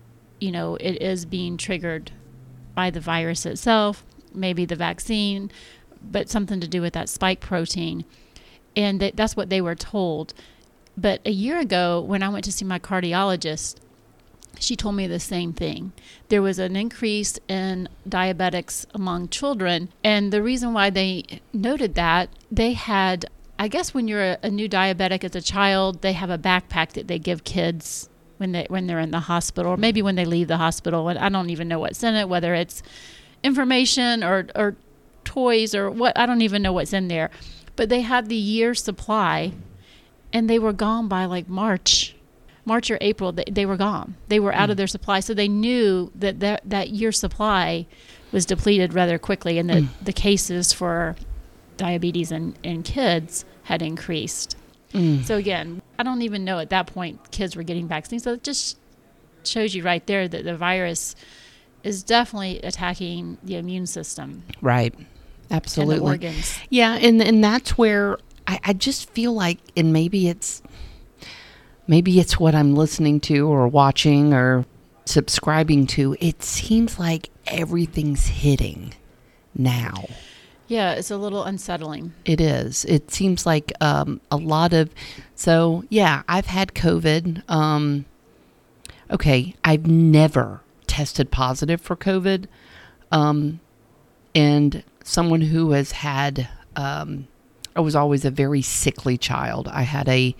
you 0.40 0.52
know, 0.52 0.76
it 0.76 1.02
is 1.02 1.24
being 1.24 1.56
triggered 1.56 2.12
by 2.76 2.90
the 2.90 3.00
virus 3.00 3.44
itself, 3.44 4.04
maybe 4.32 4.64
the 4.64 4.76
vaccine, 4.76 5.50
but 6.00 6.30
something 6.30 6.60
to 6.60 6.68
do 6.68 6.80
with 6.80 6.92
that 6.92 7.08
spike 7.08 7.40
protein. 7.40 8.04
And 8.76 9.00
that, 9.00 9.16
that's 9.16 9.34
what 9.34 9.50
they 9.50 9.60
were 9.60 9.74
told. 9.74 10.32
But 10.96 11.20
a 11.24 11.30
year 11.30 11.58
ago, 11.58 12.00
when 12.00 12.22
I 12.22 12.28
went 12.28 12.44
to 12.44 12.52
see 12.52 12.64
my 12.64 12.78
cardiologist, 12.78 13.76
she 14.58 14.76
told 14.76 14.94
me 14.94 15.06
the 15.06 15.20
same 15.20 15.52
thing. 15.52 15.92
There 16.28 16.42
was 16.42 16.58
an 16.58 16.76
increase 16.76 17.38
in 17.48 17.88
diabetics 18.08 18.86
among 18.94 19.28
children. 19.28 19.88
And 20.04 20.32
the 20.32 20.42
reason 20.42 20.72
why 20.72 20.90
they 20.90 21.40
noted 21.52 21.94
that, 21.94 22.28
they 22.50 22.74
had, 22.74 23.26
I 23.58 23.68
guess, 23.68 23.94
when 23.94 24.08
you're 24.08 24.36
a, 24.42 24.50
new 24.50 24.68
diabetic 24.68 25.24
as 25.24 25.34
a 25.34 25.40
child, 25.40 26.02
they 26.02 26.12
have 26.12 26.30
a 26.30 26.38
backpack 26.38 26.92
that 26.92 27.08
they 27.08 27.18
give 27.18 27.44
kids 27.44 28.08
when 28.36 28.52
they 28.52 28.66
when 28.68 28.86
they're 28.86 29.00
in 29.00 29.12
the 29.12 29.20
hospital, 29.20 29.72
or 29.72 29.76
maybe 29.76 30.02
when 30.02 30.16
they 30.16 30.24
leave 30.24 30.48
the 30.48 30.56
hospital. 30.56 31.08
And 31.08 31.18
I 31.18 31.28
don't 31.28 31.50
even 31.50 31.68
know 31.68 31.78
what's 31.78 32.02
in 32.02 32.14
it, 32.14 32.28
whether 32.28 32.54
it's 32.54 32.82
information 33.42 34.22
or 34.22 34.46
or 34.54 34.76
toys 35.24 35.74
or 35.74 35.90
what 35.90 36.16
I 36.18 36.26
don't 36.26 36.42
even 36.42 36.62
know 36.62 36.72
what's 36.72 36.92
in 36.92 37.08
there, 37.08 37.30
but 37.76 37.88
they 37.88 38.00
had 38.02 38.28
the 38.28 38.36
year 38.36 38.74
supply, 38.74 39.52
and 40.32 40.48
they 40.48 40.58
were 40.58 40.72
gone 40.72 41.08
by 41.08 41.24
like 41.26 41.48
March. 41.48 42.14
March 42.64 42.90
or 42.92 42.98
April, 43.00 43.32
they, 43.32 43.44
they 43.50 43.66
were 43.66 43.76
gone. 43.76 44.14
They 44.28 44.38
were 44.38 44.54
out 44.54 44.70
of 44.70 44.76
their 44.76 44.86
supply, 44.86 45.18
so 45.18 45.34
they 45.34 45.48
knew 45.48 46.12
that 46.14 46.38
that, 46.40 46.62
that 46.64 46.90
year 46.90 47.10
supply 47.10 47.86
was 48.30 48.46
depleted 48.46 48.94
rather 48.94 49.18
quickly, 49.18 49.58
and 49.58 49.68
that 49.68 49.82
the 50.00 50.12
cases 50.12 50.72
for 50.72 51.16
diabetes 51.76 52.30
in, 52.30 52.54
in 52.62 52.84
kids 52.84 53.44
had 53.64 53.82
increased. 53.82 54.56
Mm. 54.94 55.24
So 55.24 55.36
again, 55.38 55.82
I 55.98 56.04
don't 56.04 56.22
even 56.22 56.44
know 56.44 56.60
at 56.60 56.70
that 56.70 56.86
point 56.86 57.32
kids 57.32 57.56
were 57.56 57.64
getting 57.64 57.88
vaccines. 57.88 58.22
So 58.22 58.34
it 58.34 58.44
just 58.44 58.78
shows 59.42 59.74
you 59.74 59.82
right 59.82 60.06
there 60.06 60.28
that 60.28 60.44
the 60.44 60.56
virus 60.56 61.16
is 61.82 62.04
definitely 62.04 62.60
attacking 62.60 63.38
the 63.42 63.56
immune 63.56 63.86
system 63.86 64.44
Right. 64.60 64.94
and 64.94 65.06
Absolutely. 65.50 65.96
the 65.96 66.02
organs. 66.04 66.56
Yeah, 66.70 66.94
and 66.94 67.20
and 67.20 67.42
that's 67.42 67.76
where 67.76 68.18
I, 68.46 68.60
I 68.64 68.72
just 68.72 69.10
feel 69.10 69.32
like, 69.32 69.58
and 69.76 69.92
maybe 69.92 70.28
it's 70.28 70.62
maybe 71.86 72.20
it's 72.20 72.38
what 72.38 72.54
I'm 72.54 72.74
listening 72.74 73.20
to 73.20 73.48
or 73.48 73.68
watching 73.68 74.32
or 74.32 74.64
subscribing 75.04 75.86
to. 75.88 76.16
It 76.20 76.42
seems 76.42 76.98
like 76.98 77.30
everything's 77.46 78.26
hitting 78.26 78.94
now. 79.54 80.08
Yeah, 80.68 80.92
it's 80.92 81.10
a 81.10 81.18
little 81.18 81.44
unsettling. 81.44 82.14
It 82.24 82.40
is. 82.40 82.84
It 82.86 83.10
seems 83.10 83.44
like 83.44 83.72
um, 83.80 84.20
a 84.30 84.36
lot 84.36 84.72
of. 84.72 84.90
So 85.34 85.84
yeah, 85.90 86.22
I've 86.28 86.46
had 86.46 86.74
COVID. 86.74 87.42
Um, 87.50 88.06
okay, 89.10 89.54
I've 89.64 89.86
never 89.86 90.62
tested 90.86 91.30
positive 91.30 91.80
for 91.80 91.96
COVID, 91.96 92.46
um, 93.10 93.60
and 94.34 94.82
someone 95.04 95.42
who 95.42 95.72
has 95.72 95.92
had. 95.92 96.48
Um, 96.74 97.28
I 97.74 97.80
was 97.80 97.94
always 97.96 98.24
a 98.24 98.30
very 98.30 98.62
sickly 98.62 99.16
child. 99.18 99.68
I 99.68 99.82
had 99.82 100.08
a 100.08 100.34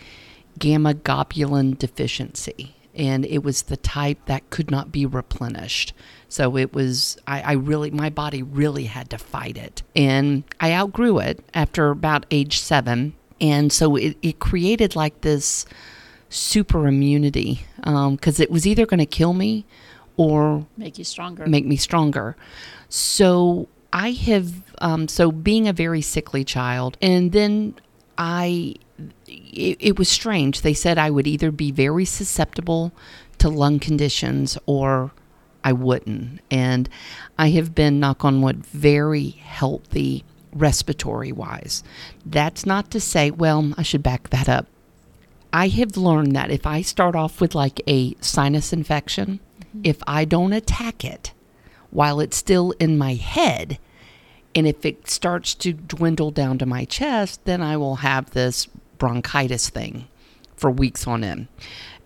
gamma 0.59 0.95
globulin 0.95 1.79
deficiency, 1.79 2.75
and 2.95 3.25
it 3.25 3.43
was 3.43 3.63
the 3.63 3.77
type 3.77 4.19
that 4.27 4.51
could 4.51 4.71
not 4.71 4.93
be 4.93 5.07
replenished. 5.07 5.95
So 6.29 6.57
it 6.57 6.73
was, 6.75 7.17
I, 7.27 7.41
I 7.43 7.53
really, 7.53 7.91
my 7.91 8.11
body 8.11 8.43
really 8.43 8.85
had 8.85 9.11
to 9.11 9.19
fight 9.19 9.57
it. 9.57 9.83
And 9.97 10.45
I 10.61 10.73
outgrew 10.73 11.19
it 11.19 11.45
after 11.55 11.91
about 11.91 12.27
age 12.31 12.59
seven. 12.61 13.15
And 13.41 13.73
so 13.73 13.97
it, 13.97 14.17
it 14.23 14.39
created 14.39 14.95
like 14.95 15.21
this 15.23 15.67
super 16.29 16.87
immunity 16.87 17.67
because 17.77 18.39
um, 18.39 18.43
it 18.43 18.51
was 18.51 18.67
either 18.67 18.87
going 18.87 19.01
to 19.01 19.07
kill 19.07 19.33
me 19.35 19.67
or 20.17 20.67
Make 20.77 20.99
you 20.99 21.05
stronger. 21.05 21.47
make 21.47 21.67
me 21.67 21.77
stronger. 21.77 22.37
So 22.89 23.69
I 23.93 24.13
have, 24.13 24.63
um, 24.79 25.09
so 25.09 25.31
being 25.31 25.69
a 25.69 25.73
very 25.73 26.01
sickly 26.01 26.45
child, 26.45 26.97
and 27.03 27.33
then 27.33 27.75
I, 28.17 28.77
it, 29.27 29.77
it 29.81 29.99
was 29.99 30.09
strange. 30.09 30.63
They 30.63 30.75
said 30.75 30.99
I 30.99 31.11
would 31.11 31.27
either 31.27 31.51
be 31.51 31.71
very 31.71 32.05
susceptible 32.05 32.93
to 33.39 33.49
lung 33.49 33.79
conditions 33.79 34.57
or 34.67 35.13
I 35.65 35.73
wouldn't. 35.73 36.41
And 36.51 36.89
I 37.39 37.51
have 37.51 37.75
been, 37.75 38.01
knock 38.01 38.25
on 38.25 38.41
wood, 38.43 38.65
very 38.67 39.31
healthy 39.31 40.25
respiratory 40.53 41.33
wise. 41.33 41.83
That's 42.25 42.67
not 42.67 42.91
to 42.93 43.01
say, 43.01 43.31
well, 43.31 43.73
I 43.77 43.83
should 43.83 44.03
back 44.03 44.31
that 44.31 44.49
up. 44.49 44.67
I 45.53 45.69
have 45.69 45.97
learned 45.97 46.35
that 46.35 46.51
if 46.51 46.67
I 46.67 46.81
start 46.83 47.15
off 47.15 47.41
with 47.41 47.55
like 47.55 47.81
a 47.87 48.15
sinus 48.21 48.73
infection, 48.73 49.41
if 49.83 49.99
I 50.07 50.25
don't 50.25 50.53
attack 50.53 51.05
it 51.05 51.33
while 51.93 52.21
it's 52.21 52.37
still 52.37 52.73
in 52.81 52.99
my 52.99 53.15
head, 53.15 53.79
and 54.55 54.67
if 54.67 54.85
it 54.85 55.09
starts 55.09 55.55
to 55.55 55.73
dwindle 55.73 56.31
down 56.31 56.59
to 56.59 56.67
my 56.67 56.85
chest, 56.85 57.45
then 57.45 57.63
I 57.63 57.77
will 57.77 57.97
have 57.97 58.31
this 58.31 58.67
bronchitis 58.99 59.69
thing 59.69 60.09
for 60.57 60.71
weeks 60.71 61.07
on 61.07 61.23
end. 61.23 61.49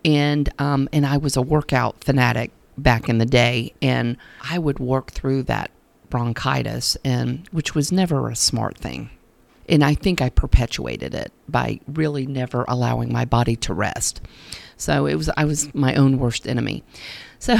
And 0.04 0.48
um, 0.58 0.88
and 0.92 1.06
I 1.06 1.16
was 1.16 1.36
a 1.36 1.42
workout 1.42 2.04
fanatic 2.04 2.50
back 2.76 3.08
in 3.08 3.18
the 3.18 3.26
day, 3.26 3.72
and 3.80 4.16
I 4.48 4.58
would 4.58 4.78
work 4.78 5.10
through 5.12 5.44
that 5.44 5.70
bronchitis, 6.10 6.96
and 7.04 7.48
which 7.50 7.74
was 7.74 7.90
never 7.90 8.28
a 8.28 8.36
smart 8.36 8.76
thing. 8.76 9.10
And 9.68 9.82
I 9.84 9.94
think 9.94 10.22
I 10.22 10.28
perpetuated 10.28 11.12
it 11.14 11.32
by 11.48 11.80
really 11.88 12.26
never 12.26 12.64
allowing 12.68 13.12
my 13.12 13.24
body 13.24 13.56
to 13.56 13.74
rest. 13.74 14.20
So 14.76 15.06
it 15.06 15.14
was 15.14 15.28
I 15.36 15.44
was 15.44 15.74
my 15.74 15.94
own 15.94 16.18
worst 16.18 16.46
enemy. 16.46 16.84
So 17.38 17.56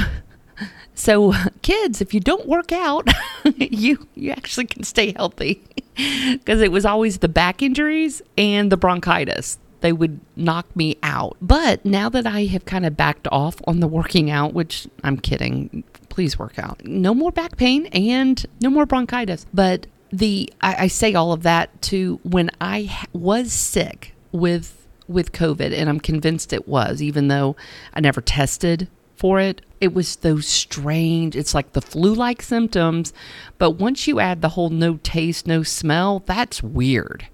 so 0.97 1.33
kids, 1.61 2.01
if 2.01 2.13
you 2.13 2.19
don't 2.19 2.47
work 2.47 2.71
out, 2.71 3.07
you 3.55 4.07
you 4.15 4.31
actually 4.31 4.65
can 4.65 4.83
stay 4.83 5.13
healthy. 5.13 5.63
Because 5.97 6.61
it 6.61 6.71
was 6.71 6.85
always 6.85 7.17
the 7.17 7.27
back 7.27 7.63
injuries 7.63 8.21
and 8.37 8.71
the 8.71 8.77
bronchitis. 8.77 9.57
They 9.81 9.91
would 9.91 10.19
knock 10.35 10.67
me 10.75 10.99
out. 11.01 11.37
But 11.41 11.83
now 11.83 12.07
that 12.09 12.27
I 12.27 12.45
have 12.45 12.65
kind 12.65 12.85
of 12.85 12.95
backed 12.95 13.27
off 13.31 13.55
on 13.65 13.79
the 13.79 13.87
working 13.87 14.29
out, 14.29 14.53
which 14.53 14.87
I'm 15.03 15.17
kidding, 15.17 15.83
please 16.09 16.37
work 16.37 16.59
out. 16.59 16.85
No 16.85 17.15
more 17.15 17.31
back 17.31 17.57
pain 17.57 17.87
and 17.87 18.45
no 18.61 18.69
more 18.69 18.85
bronchitis. 18.85 19.47
But 19.51 19.87
the 20.11 20.53
I, 20.61 20.83
I 20.83 20.87
say 20.87 21.15
all 21.15 21.31
of 21.31 21.41
that 21.41 21.81
to 21.83 22.19
when 22.21 22.51
I 22.61 22.95
was 23.11 23.51
sick 23.51 24.13
with 24.31 24.87
with 25.07 25.31
COVID, 25.31 25.73
and 25.73 25.89
I'm 25.89 25.99
convinced 25.99 26.53
it 26.53 26.67
was, 26.67 27.01
even 27.01 27.27
though 27.27 27.55
I 27.95 28.01
never 28.01 28.21
tested 28.21 28.87
for 29.17 29.39
it. 29.39 29.61
It 29.79 29.93
was 29.93 30.17
those 30.17 30.47
strange, 30.47 31.35
it's 31.35 31.53
like 31.53 31.73
the 31.73 31.81
flu 31.81 32.13
like 32.13 32.41
symptoms. 32.41 33.13
But 33.57 33.71
once 33.71 34.07
you 34.07 34.19
add 34.19 34.41
the 34.41 34.49
whole 34.49 34.69
no 34.69 34.99
taste, 35.03 35.45
no 35.45 35.61
smell, 35.63 36.23
that's 36.25 36.63
weird. 36.63 37.27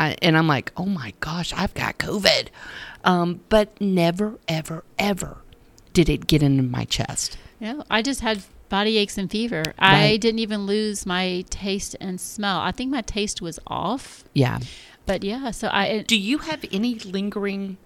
I, 0.00 0.16
and 0.22 0.36
I'm 0.36 0.48
like, 0.48 0.72
oh 0.76 0.86
my 0.86 1.12
gosh, 1.20 1.52
I've 1.52 1.74
got 1.74 1.98
COVID. 1.98 2.48
Um, 3.04 3.40
but 3.48 3.80
never, 3.80 4.38
ever, 4.48 4.82
ever 4.98 5.38
did 5.92 6.08
it 6.08 6.26
get 6.26 6.42
into 6.42 6.62
my 6.62 6.84
chest. 6.84 7.38
Yeah, 7.60 7.82
I 7.90 8.02
just 8.02 8.20
had 8.20 8.42
body 8.68 8.98
aches 8.98 9.16
and 9.16 9.30
fever. 9.30 9.62
I 9.78 10.16
didn't 10.16 10.40
even 10.40 10.66
lose 10.66 11.06
my 11.06 11.44
taste 11.48 11.96
and 12.00 12.20
smell. 12.20 12.58
I 12.60 12.72
think 12.72 12.90
my 12.90 13.02
taste 13.02 13.40
was 13.40 13.58
off. 13.66 14.24
Yeah. 14.34 14.58
But 15.06 15.24
yeah, 15.24 15.52
so 15.52 15.68
I 15.72 16.04
Do 16.06 16.18
you 16.18 16.38
have 16.38 16.64
any 16.70 16.96
lingering 16.96 17.78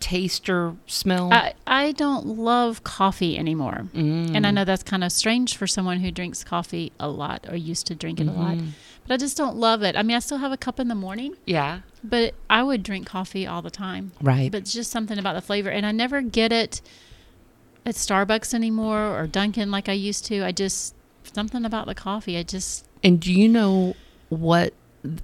taste 0.00 0.48
or 0.48 0.76
smell? 0.86 1.32
I, 1.32 1.54
I 1.66 1.92
don't 1.92 2.26
love 2.26 2.84
coffee 2.84 3.38
anymore. 3.38 3.86
Mm. 3.94 4.34
And 4.34 4.46
I 4.46 4.50
know 4.50 4.64
that's 4.64 4.82
kind 4.82 5.02
of 5.02 5.12
strange 5.12 5.56
for 5.56 5.66
someone 5.66 6.00
who 6.00 6.10
drinks 6.10 6.44
coffee 6.44 6.92
a 7.00 7.08
lot 7.08 7.46
or 7.48 7.56
used 7.56 7.86
to 7.88 7.94
drink 7.94 8.20
it 8.20 8.26
a 8.26 8.32
lot. 8.32 8.56
Mm-hmm. 8.56 8.68
But 9.06 9.14
I 9.14 9.16
just 9.18 9.36
don't 9.36 9.56
love 9.56 9.82
it. 9.82 9.96
I 9.96 10.02
mean, 10.02 10.16
I 10.16 10.20
still 10.20 10.38
have 10.38 10.52
a 10.52 10.56
cup 10.56 10.80
in 10.80 10.88
the 10.88 10.94
morning, 10.94 11.36
yeah. 11.46 11.80
but 12.02 12.34
I 12.50 12.62
would 12.62 12.82
drink 12.82 13.06
coffee 13.06 13.46
all 13.46 13.62
the 13.62 13.70
time. 13.70 14.12
Right. 14.20 14.50
But 14.50 14.62
it's 14.62 14.72
just 14.72 14.90
something 14.90 15.18
about 15.18 15.34
the 15.34 15.40
flavor. 15.40 15.70
And 15.70 15.86
I 15.86 15.92
never 15.92 16.22
get 16.22 16.52
it 16.52 16.80
at 17.84 17.94
Starbucks 17.94 18.52
anymore 18.52 19.16
or 19.16 19.26
Dunkin' 19.28 19.70
like 19.70 19.88
I 19.88 19.92
used 19.92 20.24
to. 20.26 20.44
I 20.44 20.50
just, 20.50 20.94
something 21.32 21.64
about 21.64 21.86
the 21.86 21.94
coffee. 21.94 22.36
I 22.36 22.42
just, 22.42 22.84
And 23.04 23.20
do 23.20 23.32
you 23.32 23.48
know 23.48 23.94
what 24.28 24.74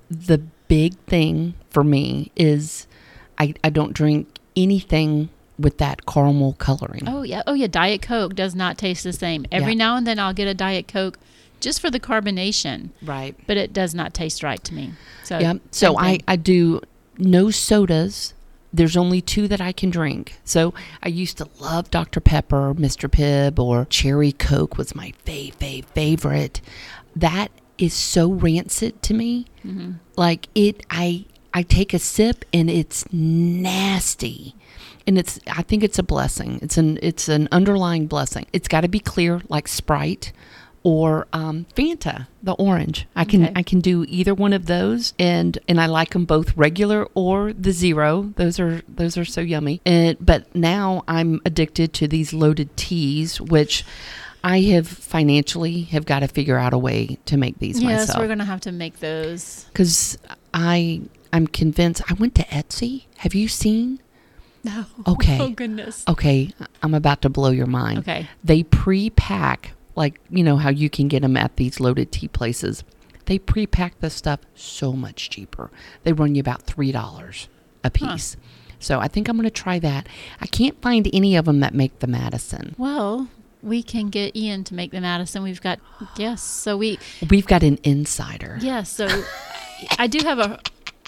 the 0.09 0.39
big 0.69 0.97
thing 1.07 1.55
for 1.71 1.83
me 1.83 2.31
is? 2.37 2.87
I, 3.39 3.55
I 3.65 3.71
don't 3.71 3.93
drink 3.93 4.32
anything 4.57 5.29
with 5.59 5.79
that 5.79 6.07
caramel 6.07 6.55
coloring. 6.55 7.05
oh 7.07 7.23
yeah, 7.23 7.43
oh 7.47 7.55
yeah, 7.55 7.67
Diet 7.69 8.03
Coke 8.03 8.35
does 8.35 8.55
not 8.55 8.79
taste 8.79 9.05
the 9.05 9.13
same. 9.13 9.47
Every 9.53 9.73
Yeah. 9.73 9.79
now 9.79 9.97
and 9.97 10.07
then 10.07 10.19
I'll 10.19 10.33
get 10.33 10.49
a 10.49 10.55
Diet 10.55 10.89
Coke 10.89 11.19
just 11.61 11.81
for 11.81 11.91
the 11.91 12.01
carbonation, 12.01 12.89
Right. 13.03 13.37
but 13.47 13.57
it 13.57 13.73
does 13.73 13.95
not 13.95 14.15
taste 14.15 14.43
right 14.43 14.63
to 14.65 14.75
me. 14.75 14.93
So, 15.25 15.39
Yeah. 15.39 15.55
So 15.71 15.97
I. 15.99 16.19
I 16.27 16.37
do 16.37 16.81
no 17.19 17.51
sodas. 17.51 18.35
There's 18.73 18.97
only 18.97 19.21
two 19.21 19.47
that 19.49 19.61
I 19.61 19.71
can 19.73 19.91
drink. 19.91 20.41
So 20.45 20.73
I 21.03 21.09
used 21.09 21.37
to 21.39 21.49
love 21.61 21.91
Dr. 21.91 22.21
Pepper, 22.21 22.75
Mr. 22.75 23.09
Pibb, 23.09 23.59
or 23.59 23.85
Cherry 23.85 24.33
Coke 24.33 24.79
was 24.79 24.95
my 24.95 25.13
fave, 25.27 25.55
fave, 25.59 25.85
favorite. 25.95 26.61
That 27.15 27.53
is 27.77 27.93
so 27.93 28.31
rancid 28.33 29.03
to 29.03 29.15
me. 29.15 29.47
Mm-hmm. 29.65 29.93
Like 30.17 30.49
it, 30.55 30.85
I 30.91 31.27
I 31.55 31.63
take 31.63 31.93
a 31.95 31.99
sip 31.99 32.45
and 32.53 32.71
it's 32.71 33.05
nasty. 33.13 34.55
And 35.07 35.19
it's 35.19 35.41
I 35.49 35.63
think 35.63 35.83
it's 35.83 35.99
a 35.99 36.03
blessing. 36.03 36.59
It's 36.63 36.79
an 36.79 36.99
it's 37.03 37.29
an 37.29 37.49
underlying 37.51 38.07
blessing. 38.07 38.47
It's 38.53 38.69
got 38.69 38.83
to 38.83 38.89
be 38.89 39.01
clear 39.01 39.43
like 39.49 39.67
Sprite 39.67 40.33
or 40.85 41.27
um, 41.33 41.67
Fanta, 41.77 42.27
the 42.43 42.53
orange. 42.55 43.07
I 43.15 43.25
can 43.25 43.45
Okay. 43.45 43.53
I 43.57 43.63
can 43.63 43.81
do 43.81 44.05
either 44.09 44.35
one 44.35 44.53
of 44.53 44.67
those, 44.67 45.13
and 45.19 45.59
and 45.69 45.81
I 45.81 45.87
like 45.87 46.11
them 46.11 46.25
both 46.25 46.57
regular 46.57 47.07
or 47.15 47.53
the 47.53 47.73
zero. 47.73 48.33
Those 48.37 48.59
are 48.61 48.83
those 48.89 49.17
are 49.17 49.25
so 49.25 49.41
yummy. 49.41 49.81
And 49.85 50.17
but 50.25 50.53
now 50.55 51.03
I'm 51.09 51.41
addicted 51.45 51.93
to 51.95 52.09
these 52.09 52.33
loaded 52.33 52.77
teas, 52.77 53.41
which 53.41 53.85
I 54.45 54.61
have 54.63 54.87
financially 54.89 55.83
have 55.83 56.05
got 56.05 56.21
to 56.21 56.29
figure 56.29 56.59
out 56.59 56.73
a 56.75 56.79
way 56.79 57.19
to 57.27 57.37
make 57.37 57.59
these 57.59 57.81
yes, 57.81 58.09
myself 58.09 58.19
we're 58.21 58.29
gonna 58.29 58.45
have 58.45 58.61
to 58.63 58.73
make 58.73 58.99
those. 59.01 59.65
because 59.73 60.17
I 60.55 61.03
I'm 61.33 61.47
convinced. 61.47 62.03
I 62.11 62.15
went 62.15 62.35
to 62.37 62.45
Etsy. 62.45 63.05
Have 63.19 63.35
you 63.35 63.49
seen? 63.49 64.01
No. 64.65 64.87
Okay. 65.07 65.39
Oh 65.41 65.49
goodness. 65.51 66.05
Okay, 66.07 66.53
I'm 66.83 66.95
about 66.95 67.23
to 67.23 67.29
blow 67.29 67.51
your 67.51 67.67
mind. 67.67 68.01
Okay. 68.01 68.29
They 68.45 68.63
pre-pack 68.63 69.73
like 69.97 70.21
you 70.31 70.43
know 70.45 70.57
how 70.57 70.71
you 70.71 70.89
can 70.89 71.09
get 71.09 71.23
them 71.23 71.37
at 71.37 71.57
these 71.57 71.81
loaded 71.81 72.13
tea 72.13 72.29
places. 72.29 72.85
They 73.27 73.39
pre-pack 73.39 73.99
the 74.01 74.11
stuff 74.11 74.41
so 74.55 74.93
much 74.93 75.31
cheaper. 75.31 75.71
They 76.05 76.13
run 76.13 76.35
you 76.35 76.41
about 76.41 76.63
three 76.63 76.93
dollars 76.93 77.49
a 77.85 77.91
piece. 77.91 78.37
So 78.79 78.99
I 79.01 79.07
think 79.09 79.29
I'm 79.29 79.37
going 79.37 79.45
to 79.45 79.51
try 79.51 79.79
that. 79.79 80.09
I 80.41 80.47
can't 80.47 80.81
find 80.83 81.09
any 81.13 81.37
of 81.37 81.45
them 81.45 81.61
that 81.61 81.73
make 81.73 82.01
the 82.01 82.09
Madison. 82.09 82.75
Well, 82.77 83.29
we 83.63 83.81
can 83.83 84.09
get 84.09 84.35
Ian 84.37 84.65
to 84.65 84.75
make 84.75 84.91
the 84.91 85.01
Madison. 85.01 85.43
We've 85.45 85.61
got 85.61 85.79
yes. 86.17 86.43
So 86.43 86.77
we 86.77 86.99
We've 87.31 87.47
got 87.47 87.63
an 87.63 87.79
insider. 87.85 88.59
yes. 88.61 88.91
So 88.91 89.07
I 89.99 90.07
do 90.09 90.19
have 90.25 90.39
a 90.41 90.59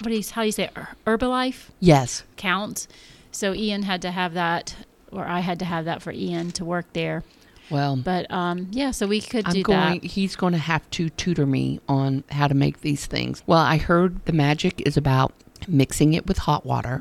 what 0.00 0.10
do 0.10 0.16
you 0.16 0.22
how 0.32 0.42
do 0.42 0.46
you 0.46 0.52
say 0.52 0.64
it? 0.64 0.74
Herbalife 1.06 1.70
Yes. 1.80 2.24
count. 2.36 2.86
So 3.32 3.54
Ian 3.54 3.82
had 3.82 4.00
to 4.02 4.10
have 4.10 4.34
that, 4.34 4.76
or 5.10 5.24
I 5.26 5.40
had 5.40 5.58
to 5.60 5.64
have 5.64 5.84
that 5.86 6.02
for 6.02 6.12
Ian 6.12 6.52
to 6.52 6.64
work 6.64 6.86
there. 6.92 7.22
Well, 7.70 7.96
But 7.96 8.30
um, 8.30 8.68
yeah, 8.72 8.90
so 8.90 9.06
we 9.06 9.20
could 9.20 9.46
I'm 9.46 9.54
do 9.54 9.62
going. 9.62 10.00
that. 10.00 10.04
He's 10.04 10.36
going 10.36 10.52
to 10.52 10.58
have 10.58 10.88
to 10.90 11.08
tutor 11.10 11.46
me 11.46 11.80
on 11.88 12.22
how 12.30 12.46
to 12.46 12.54
make 12.54 12.82
these 12.82 13.06
things. 13.06 13.42
Well, 13.46 13.58
I 13.58 13.78
heard 13.78 14.24
the 14.26 14.32
magic 14.32 14.82
is 14.86 14.96
about 14.96 15.32
mixing 15.66 16.12
it 16.12 16.26
with 16.26 16.38
hot 16.38 16.66
water, 16.66 17.00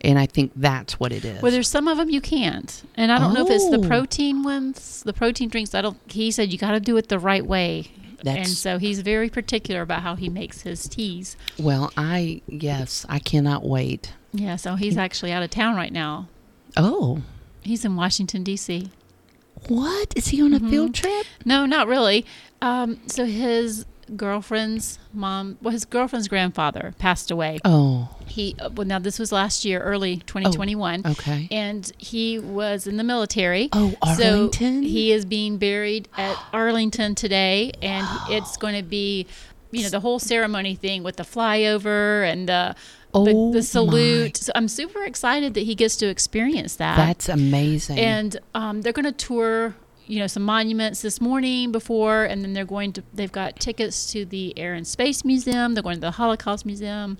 and 0.00 0.18
I 0.18 0.26
think 0.26 0.52
that's 0.54 1.00
what 1.00 1.10
it 1.12 1.24
is. 1.24 1.32
Mm-hmm. 1.34 1.42
Well, 1.42 1.52
there's 1.52 1.68
some 1.68 1.88
of 1.88 1.96
them 1.98 2.10
you 2.10 2.20
can't, 2.20 2.82
and 2.96 3.10
I 3.10 3.18
don't 3.18 3.34
know 3.34 3.44
if 3.44 3.50
it's 3.50 3.68
the 3.70 3.78
Oh. 3.78 3.88
protein 3.88 4.44
ones, 4.44 5.02
the 5.04 5.12
protein 5.12 5.48
drinks. 5.48 5.74
I 5.74 5.82
don't. 5.82 5.98
He 6.06 6.30
said 6.30 6.52
you 6.52 6.58
got 6.58 6.70
to 6.72 6.80
do 6.80 6.96
it 6.96 7.08
the 7.08 7.18
right 7.18 7.44
way, 7.44 7.88
and 8.24 8.48
so 8.48 8.78
he's 8.78 9.00
very 9.00 9.28
particular 9.28 9.82
about 9.82 10.02
how 10.02 10.14
he 10.14 10.28
makes 10.28 10.62
his 10.62 10.88
teas. 10.88 11.36
well, 11.58 11.92
I 11.96 12.42
yes, 12.46 13.04
I 13.08 13.18
cannot 13.18 13.64
wait. 13.64 14.12
Yeah, 14.32 14.56
so 14.56 14.76
he's 14.76 14.96
actually 14.96 15.32
out 15.32 15.42
of 15.42 15.50
town 15.50 15.76
right 15.76 15.92
now. 15.92 16.28
Oh, 16.76 17.22
He's 17.62 17.84
in 17.84 17.94
Washington 17.96 18.42
D.C. 18.42 18.90
what 19.68 20.12
is 20.16 20.28
he 20.28 20.42
on 20.42 20.52
a 20.54 20.58
Mm-hmm. 20.58 20.70
field 20.70 20.94
trip? 20.94 21.26
No, 21.44 21.66
not 21.66 21.86
really. 21.86 22.24
Um, 22.60 23.00
so 23.06 23.24
his 23.26 23.84
girlfriend's 24.16 24.98
mom, 25.12 25.58
well, 25.62 25.72
his 25.72 25.84
girlfriend's 25.84 26.28
grandfather 26.28 26.94
passed 26.98 27.30
away. 27.30 27.58
Oh, 27.64 28.08
He 28.26 28.54
uh, 28.58 28.70
well, 28.74 28.86
now 28.86 28.98
this 28.98 29.18
was 29.18 29.32
last 29.32 29.64
year, 29.64 29.80
early 29.80 30.18
2021. 30.26 31.02
okay. 31.06 31.48
and 31.50 31.90
he 31.98 32.38
was 32.38 32.86
in 32.86 32.96
the 32.96 33.04
military. 33.04 33.68
Oh, 33.72 33.94
Arlington? 34.02 34.82
So 34.82 34.88
he 34.88 35.12
is 35.12 35.24
being 35.24 35.58
buried 35.58 36.08
at 36.16 36.36
Arlington 36.52 37.14
today, 37.14 37.72
and 37.82 38.06
it's 38.28 38.56
going 38.56 38.74
to 38.76 38.82
be, 38.82 39.26
you 39.70 39.82
know, 39.82 39.88
the 39.90 40.00
whole 40.00 40.18
ceremony 40.18 40.74
thing 40.74 41.02
with 41.02 41.16
the 41.16 41.24
flyover 41.24 42.30
and 42.30 42.48
the 42.48 42.74
Oh, 43.14 43.24
the, 43.52 43.58
the 43.58 43.62
salute. 43.62 44.38
So 44.38 44.52
I'm 44.54 44.68
super 44.68 45.04
excited 45.04 45.52
that 45.54 45.64
he 45.64 45.74
gets 45.74 45.96
to 45.96 46.06
experience 46.06 46.76
that. 46.76 46.96
That's 46.96 47.28
amazing. 47.28 47.98
and 47.98 48.38
um, 48.54 48.80
they're 48.80 48.94
going 48.94 49.04
to 49.04 49.12
tour. 49.12 49.74
You 50.12 50.18
know 50.18 50.26
some 50.26 50.42
monuments 50.42 51.00
this 51.00 51.22
morning 51.22 51.72
before, 51.72 52.24
and 52.24 52.42
then 52.42 52.52
they're 52.52 52.66
going 52.66 52.92
to. 52.92 53.02
They've 53.14 53.32
got 53.32 53.58
tickets 53.58 54.12
to 54.12 54.26
the 54.26 54.52
Air 54.58 54.74
and 54.74 54.86
Space 54.86 55.24
Museum. 55.24 55.72
They're 55.72 55.82
going 55.82 55.96
to 55.96 56.00
the 56.02 56.10
Holocaust 56.10 56.66
Museum, 56.66 57.16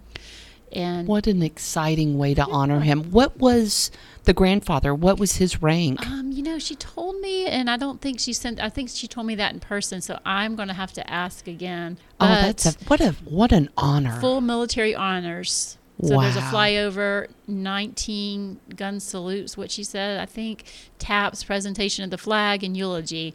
and 0.71 1.09
what 1.09 1.27
an 1.27 1.43
exciting 1.43 2.19
way 2.19 2.35
to 2.35 2.45
honor 2.45 2.81
him. 2.81 3.11
What 3.11 3.39
was 3.39 3.91
the 4.25 4.35
grandfather? 4.35 4.95
What 4.95 5.19
was 5.19 5.37
his 5.37 5.63
rank? 5.63 6.07
Um, 6.07 6.33
you 6.33 6.43
know, 6.43 6.59
she 6.59 6.75
told 6.75 7.19
me, 7.21 7.47
and 7.47 7.71
I 7.71 7.79
don't 7.79 8.03
think 8.03 8.21
she 8.21 8.35
sent. 8.35 8.61
I 8.61 8.69
think 8.69 8.91
she 8.91 9.09
told 9.09 9.27
me 9.27 9.37
that 9.37 9.55
in 9.55 9.61
person, 9.61 10.03
so 10.03 10.19
I'm 10.27 10.55
going 10.55 10.69
to 10.69 10.75
have 10.75 10.93
to 10.93 11.11
ask 11.11 11.49
again. 11.49 11.97
oh, 12.21 12.27
that's 12.27 12.67
a 12.67 12.73
what 12.89 13.01
a 13.01 13.13
what 13.25 13.53
an 13.53 13.71
honor. 13.79 14.21
full 14.21 14.43
military 14.43 14.95
honors. 14.95 15.79
So 16.03 16.21
there's 16.21 16.37
a 16.37 16.41
flyover, 16.41 17.29
19 17.47 18.61
gun 18.77 19.01
salutes, 19.01 19.57
what 19.57 19.71
she 19.71 19.85
said. 19.85 20.21
I 20.21 20.27
think 20.27 20.65
taps, 20.99 21.45
presentation 21.45 22.05
of 22.05 22.11
the 22.11 22.19
flag, 22.19 22.65
and 22.65 22.77
eulogy. 22.77 23.35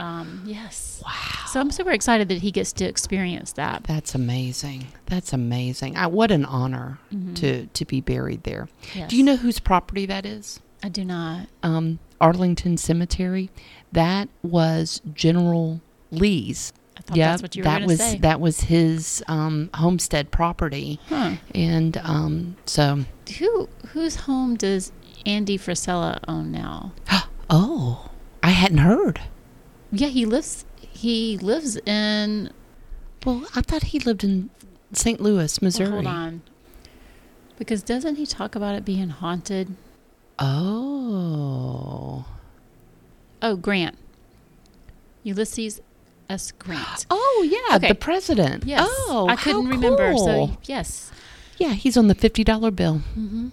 Um, 0.00 0.42
yes. 0.46 1.02
Wow. 1.04 1.12
So 1.48 1.60
I'm 1.60 1.70
super 1.70 1.90
excited 1.90 2.28
that 2.28 2.38
he 2.38 2.50
gets 2.52 2.72
to 2.74 2.84
experience 2.84 3.52
that. 3.52 3.84
That's 3.84 4.14
amazing. 4.14 4.86
That's 5.06 5.32
amazing. 5.32 5.96
I, 5.96 6.06
what 6.06 6.30
an 6.30 6.44
honor 6.44 6.98
Mm-hmm. 7.12 7.34
to 7.34 7.66
to 7.66 7.84
be 7.84 8.00
buried 8.00 8.44
there. 8.44 8.68
Yes. 8.94 9.10
Do 9.10 9.16
you 9.16 9.24
know 9.24 9.36
whose 9.36 9.58
property 9.58 10.06
that 10.06 10.24
is? 10.24 10.60
I 10.84 10.88
do 10.88 11.04
not. 11.04 11.48
Um, 11.62 11.98
Arlington 12.20 12.76
Cemetery. 12.76 13.50
That 13.92 14.28
was 14.42 15.02
General 15.14 15.80
Lee's. 16.12 16.72
I 16.98 17.00
thought 17.02 17.16
yeah, 17.16 17.30
that's 17.30 17.42
what 17.42 17.54
you 17.56 17.60
were 17.62 17.64
that 17.64 17.78
going 17.78 17.82
to 17.82 17.92
was 17.92 17.98
say. 18.00 18.18
that 18.18 18.40
was 18.40 18.60
his 18.62 19.22
um, 19.28 19.70
homestead 19.74 20.30
property, 20.32 20.98
Huh. 21.08 21.36
and 21.54 21.96
um, 21.98 22.56
so 22.66 23.04
Who 23.38 23.68
whose 23.88 24.16
home 24.16 24.56
does 24.56 24.90
Andy 25.24 25.56
Frisella 25.58 26.18
own 26.26 26.50
now? 26.50 26.92
oh, 27.50 28.10
I 28.42 28.50
hadn't 28.50 28.78
heard. 28.78 29.20
Yeah, 29.92 30.08
he 30.08 30.26
lives. 30.26 30.64
He 30.80 31.38
lives 31.38 31.76
in. 31.86 32.50
Well, 33.24 33.46
I 33.54 33.60
thought 33.62 33.84
he 33.84 34.00
lived 34.00 34.24
in 34.24 34.50
St. 34.92 35.20
Louis, 35.20 35.62
Missouri. 35.62 35.86
Well, 35.90 36.02
hold 36.02 36.06
on. 36.06 36.42
Because 37.58 37.82
doesn't 37.82 38.16
he 38.16 38.26
talk 38.26 38.54
about 38.54 38.74
it 38.74 38.84
being 38.84 39.08
haunted? 39.08 39.74
Oh. 40.38 42.24
Oh, 43.42 43.56
Grant. 43.56 43.96
Ulysses 45.24 45.80
S. 46.28 46.52
Grant. 46.52 47.06
Oh 47.10 47.48
yeah, 47.50 47.76
Okay. 47.76 47.88
the 47.88 47.94
president. 47.94 48.64
Yes. 48.64 48.86
Oh, 48.90 49.26
I 49.28 49.36
couldn't 49.36 49.68
remember. 49.68 50.12
cool. 50.12 50.48
So 50.48 50.58
yes. 50.64 51.10
yeah, 51.58 51.72
he's 51.72 51.96
on 51.96 52.08
the 52.08 52.14
fifty 52.14 52.42
dollar 52.44 52.70
bill. 52.70 52.98
hmm 53.14 53.48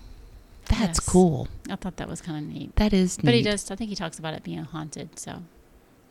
That's 0.67 0.99
Yes. 0.99 0.99
cool. 0.99 1.47
I 1.69 1.75
thought 1.75 1.97
that 1.97 2.09
was 2.09 2.21
kind 2.21 2.37
of 2.45 2.51
neat. 2.53 2.75
That 2.75 2.91
is 2.93 3.17
neat. 3.19 3.25
But 3.25 3.33
he 3.35 3.41
does. 3.43 3.69
I 3.71 3.75
think 3.75 3.89
he 3.89 3.95
talks 3.95 4.17
about 4.19 4.33
it 4.33 4.43
being 4.43 4.63
haunted. 4.63 5.17
So, 5.19 5.43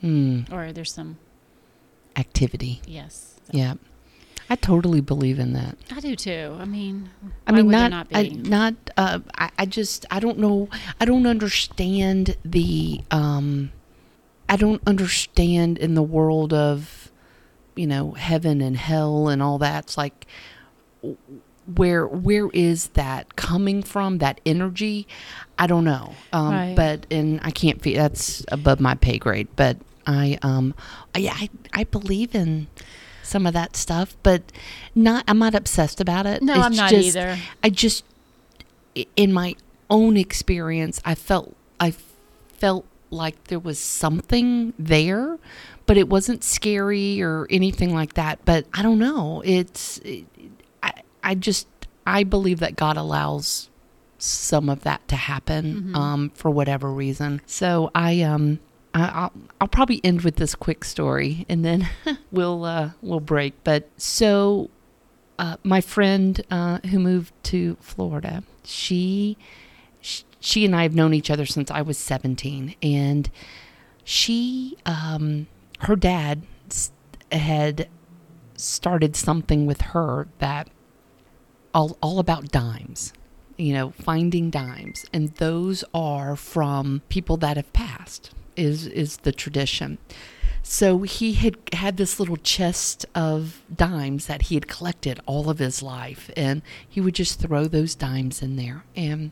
Hmm. 0.00 0.42
or 0.52 0.72
there's 0.72 0.92
some. 0.92 1.18
activity. 2.16 2.80
Yes. 2.86 3.34
So- 3.46 3.58
Yeah, 3.58 3.74
I 4.48 4.54
totally 4.56 5.00
believe 5.00 5.38
in 5.40 5.52
that. 5.54 5.76
I 5.90 5.98
do 6.00 6.14
too. 6.14 6.56
I 6.60 6.64
mean, 6.64 7.10
I 7.46 7.52
mean, 7.52 7.68
not, 7.68 7.90
not 7.90 8.06
I, 8.14 8.28
not. 8.28 8.74
Uh, 8.96 9.18
I, 9.36 9.50
I 9.58 9.66
just, 9.66 10.06
I 10.10 10.20
don't 10.20 10.38
know. 10.38 10.68
I 11.00 11.04
don't 11.04 11.26
understand 11.26 12.36
the. 12.44 13.00
Um, 13.10 13.72
I 14.48 14.56
don't 14.56 14.82
understand 14.86 15.78
in 15.78 15.94
the 15.94 16.02
world 16.02 16.52
of, 16.52 17.10
you 17.76 17.86
know, 17.86 18.12
heaven 18.12 18.60
and 18.60 18.76
hell 18.76 19.28
and 19.28 19.42
all 19.42 19.58
that. 19.58 19.84
It's 19.84 19.96
like, 19.96 20.26
where 21.76 22.06
where 22.06 22.48
is 22.50 22.88
that 22.88 23.36
coming 23.36 23.82
from? 23.82 24.18
That 24.18 24.40
energy, 24.44 25.06
I 25.58 25.66
don't 25.66 25.84
know. 25.84 26.14
Um, 26.32 26.50
Right. 26.54 26.74
But 26.76 27.06
and 27.10 27.40
I 27.42 27.50
can't 27.50 27.80
feel 27.80 27.96
that's 27.96 28.44
above 28.48 28.80
my 28.80 28.94
pay 28.94 29.18
grade. 29.18 29.48
But 29.56 29.78
I 30.06 30.38
um, 30.42 30.74
yeah, 31.16 31.32
I 31.34 31.48
I 31.72 31.84
believe 31.84 32.34
in 32.34 32.66
some 33.22 33.46
of 33.46 33.54
that 33.54 33.76
stuff, 33.76 34.14
but 34.22 34.42
not. 34.94 35.24
I'm 35.26 35.38
not 35.38 35.54
obsessed 35.54 36.00
about 36.02 36.26
it. 36.26 36.42
no, 36.42 36.54
It's 36.54 36.62
I'm 36.64 36.76
not 36.76 36.90
just- 36.90 37.16
either. 37.16 37.38
I 37.62 37.70
just, 37.70 38.04
in 39.16 39.32
my 39.32 39.56
own 39.88 40.18
experience, 40.18 41.00
I 41.06 41.14
felt 41.14 41.56
I 41.80 41.94
felt 42.58 42.84
like 43.10 43.44
there 43.44 43.58
was 43.58 43.78
something 43.78 44.72
there, 44.78 45.38
but 45.86 45.96
it 45.96 46.08
wasn't 46.08 46.42
scary 46.44 47.20
or 47.22 47.46
anything 47.50 47.94
like 47.94 48.14
that. 48.14 48.44
But 48.44 48.66
I 48.74 48.82
don't 48.82 48.98
know. 48.98 49.42
It's 49.44 49.98
it, 49.98 50.24
I 50.82 50.92
I 51.22 51.34
just 51.34 51.66
I 52.06 52.24
believe 52.24 52.60
that 52.60 52.76
God 52.76 52.96
allows 52.96 53.70
some 54.18 54.68
of 54.68 54.82
that 54.84 55.06
to 55.08 55.16
happen 55.16 55.92
Mhm. 55.92 55.96
um, 55.96 56.30
for 56.34 56.50
whatever 56.50 56.90
reason. 56.92 57.40
So 57.46 57.90
I 57.94 58.22
um. 58.22 58.60
I- 58.96 59.08
I'll, 59.08 59.32
I'll 59.60 59.66
probably 59.66 60.00
end 60.04 60.20
with 60.22 60.36
this 60.36 60.54
quick 60.54 60.84
story 60.84 61.44
and 61.48 61.64
then 61.64 61.88
we'll 62.30 62.64
uh, 62.64 62.90
we'll 63.02 63.18
break. 63.18 63.54
But 63.64 63.88
so 63.96 64.70
uh, 65.36 65.56
my 65.64 65.80
friend 65.80 66.40
uh, 66.48 66.78
who 66.88 67.00
moved 67.00 67.32
to 67.44 67.76
Florida, 67.80 68.44
she, 68.62 69.36
sh- 69.40 69.44
she 70.44 70.66
and 70.66 70.76
I 70.76 70.82
have 70.82 70.94
known 70.94 71.14
each 71.14 71.30
other 71.30 71.46
since 71.46 71.70
I 71.70 71.80
was 71.80 71.96
17, 71.96 72.74
and 72.82 73.30
she, 74.04 74.76
um, 74.84 75.46
her 75.80 75.96
dad 75.96 76.42
had 77.32 77.88
started 78.54 79.16
something 79.16 79.64
with 79.64 79.80
her 79.80 80.28
that 80.38 80.68
all 81.72 81.96
all 82.02 82.18
about 82.18 82.52
dimes. 82.52 83.14
You 83.56 83.72
know, 83.72 83.90
finding 83.92 84.50
dimes, 84.50 85.06
and 85.14 85.30
those 85.36 85.82
are 85.94 86.36
from 86.36 87.00
people 87.08 87.38
that 87.38 87.56
have 87.56 87.72
passed. 87.72 88.30
Is 88.54 88.86
is 88.86 89.16
the 89.18 89.32
tradition. 89.32 89.96
So 90.62 91.02
he 91.02 91.34
had 91.34 91.56
had 91.72 91.96
this 91.96 92.20
little 92.20 92.36
chest 92.36 93.06
of 93.14 93.62
dimes 93.74 94.26
that 94.26 94.42
he 94.42 94.56
had 94.56 94.68
collected 94.68 95.20
all 95.24 95.48
of 95.48 95.58
his 95.58 95.82
life, 95.82 96.30
and 96.36 96.60
he 96.86 97.00
would 97.00 97.14
just 97.14 97.40
throw 97.40 97.64
those 97.64 97.94
dimes 97.94 98.42
in 98.42 98.56
there. 98.56 98.84
And 98.94 99.30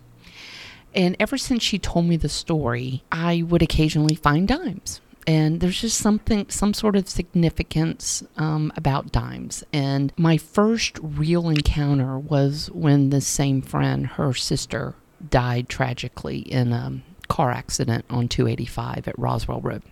and 0.94 1.16
ever 1.18 1.38
since 1.38 1.62
she 1.62 1.78
told 1.78 2.06
me 2.06 2.16
the 2.16 2.28
story, 2.28 3.02
I 3.10 3.42
would 3.42 3.62
occasionally 3.62 4.14
find 4.14 4.46
dimes. 4.46 5.00
And 5.26 5.60
there's 5.60 5.80
just 5.80 5.98
something, 5.98 6.48
some 6.48 6.74
sort 6.74 6.96
of 6.96 7.08
significance 7.08 8.24
um, 8.36 8.72
about 8.76 9.12
dimes. 9.12 9.62
And 9.72 10.12
my 10.16 10.36
first 10.36 10.98
real 11.00 11.48
encounter 11.48 12.18
was 12.18 12.70
when 12.72 13.10
this 13.10 13.26
same 13.26 13.62
friend, 13.62 14.06
her 14.06 14.34
sister, 14.34 14.94
died 15.30 15.68
tragically 15.68 16.38
in 16.38 16.72
a 16.72 17.00
car 17.28 17.52
accident 17.52 18.04
on 18.10 18.26
285 18.26 19.06
at 19.06 19.18
Roswell 19.18 19.60
Road 19.60 19.82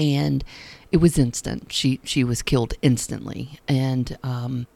and 0.00 0.42
it 0.90 0.96
was 0.96 1.18
instant. 1.18 1.70
She 1.70 2.00
she 2.02 2.24
was 2.24 2.42
killed 2.42 2.74
instantly, 2.82 3.60
and 3.68 4.16
um, 4.24 4.66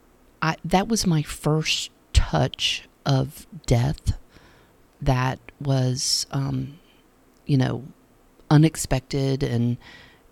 I 0.41 0.55
that 0.63 0.87
was 0.87 1.07
my 1.07 1.23
first 1.23 1.89
touch 2.13 2.87
of 3.05 3.47
death. 3.65 4.17
That 5.01 5.39
was, 5.59 6.25
um, 6.31 6.79
you 7.45 7.57
know, 7.57 7.83
unexpected 8.49 9.43
and 9.43 9.77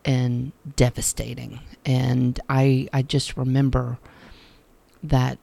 and 0.06 0.52
devastating. 0.76 1.60
And 1.86 2.39
I 2.49 2.88
I 2.93 3.02
just 3.02 3.38
remember 3.38 3.97
that 5.04 5.38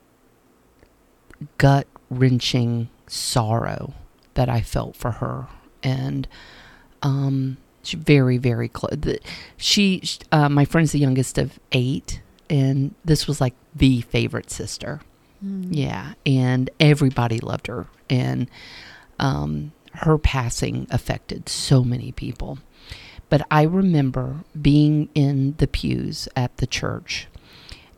gut 1.58 1.86
wrenching 2.10 2.88
sorrow 3.06 3.94
that 4.34 4.48
I 4.48 4.60
felt 4.60 4.96
for 4.96 5.12
her, 5.12 5.48
and 5.82 6.26
um, 7.02 7.56
she 7.82 7.96
very 7.96 8.38
very 8.38 8.68
close. 8.68 8.96
She, 9.56 10.02
uh, 10.32 10.48
my 10.48 10.64
friend's 10.64 10.92
the 10.92 10.98
youngest 10.98 11.38
of 11.38 11.58
eight, 11.72 12.20
and 12.48 12.94
this 13.04 13.26
was 13.26 13.40
like 13.40 13.54
the 13.74 14.02
favorite 14.02 14.50
sister. 14.50 15.00
Mm. 15.44 15.68
Yeah, 15.70 16.14
and 16.26 16.70
everybody 16.78 17.38
loved 17.40 17.66
her, 17.66 17.86
and 18.08 18.48
um, 19.20 19.72
her 19.92 20.18
passing 20.18 20.86
affected 20.90 21.48
so 21.48 21.84
many 21.84 22.10
people. 22.10 22.58
But 23.28 23.46
I 23.50 23.62
remember 23.62 24.44
being 24.60 25.08
in 25.14 25.54
the 25.58 25.68
pews 25.68 26.28
at 26.34 26.56
the 26.56 26.66
church, 26.66 27.28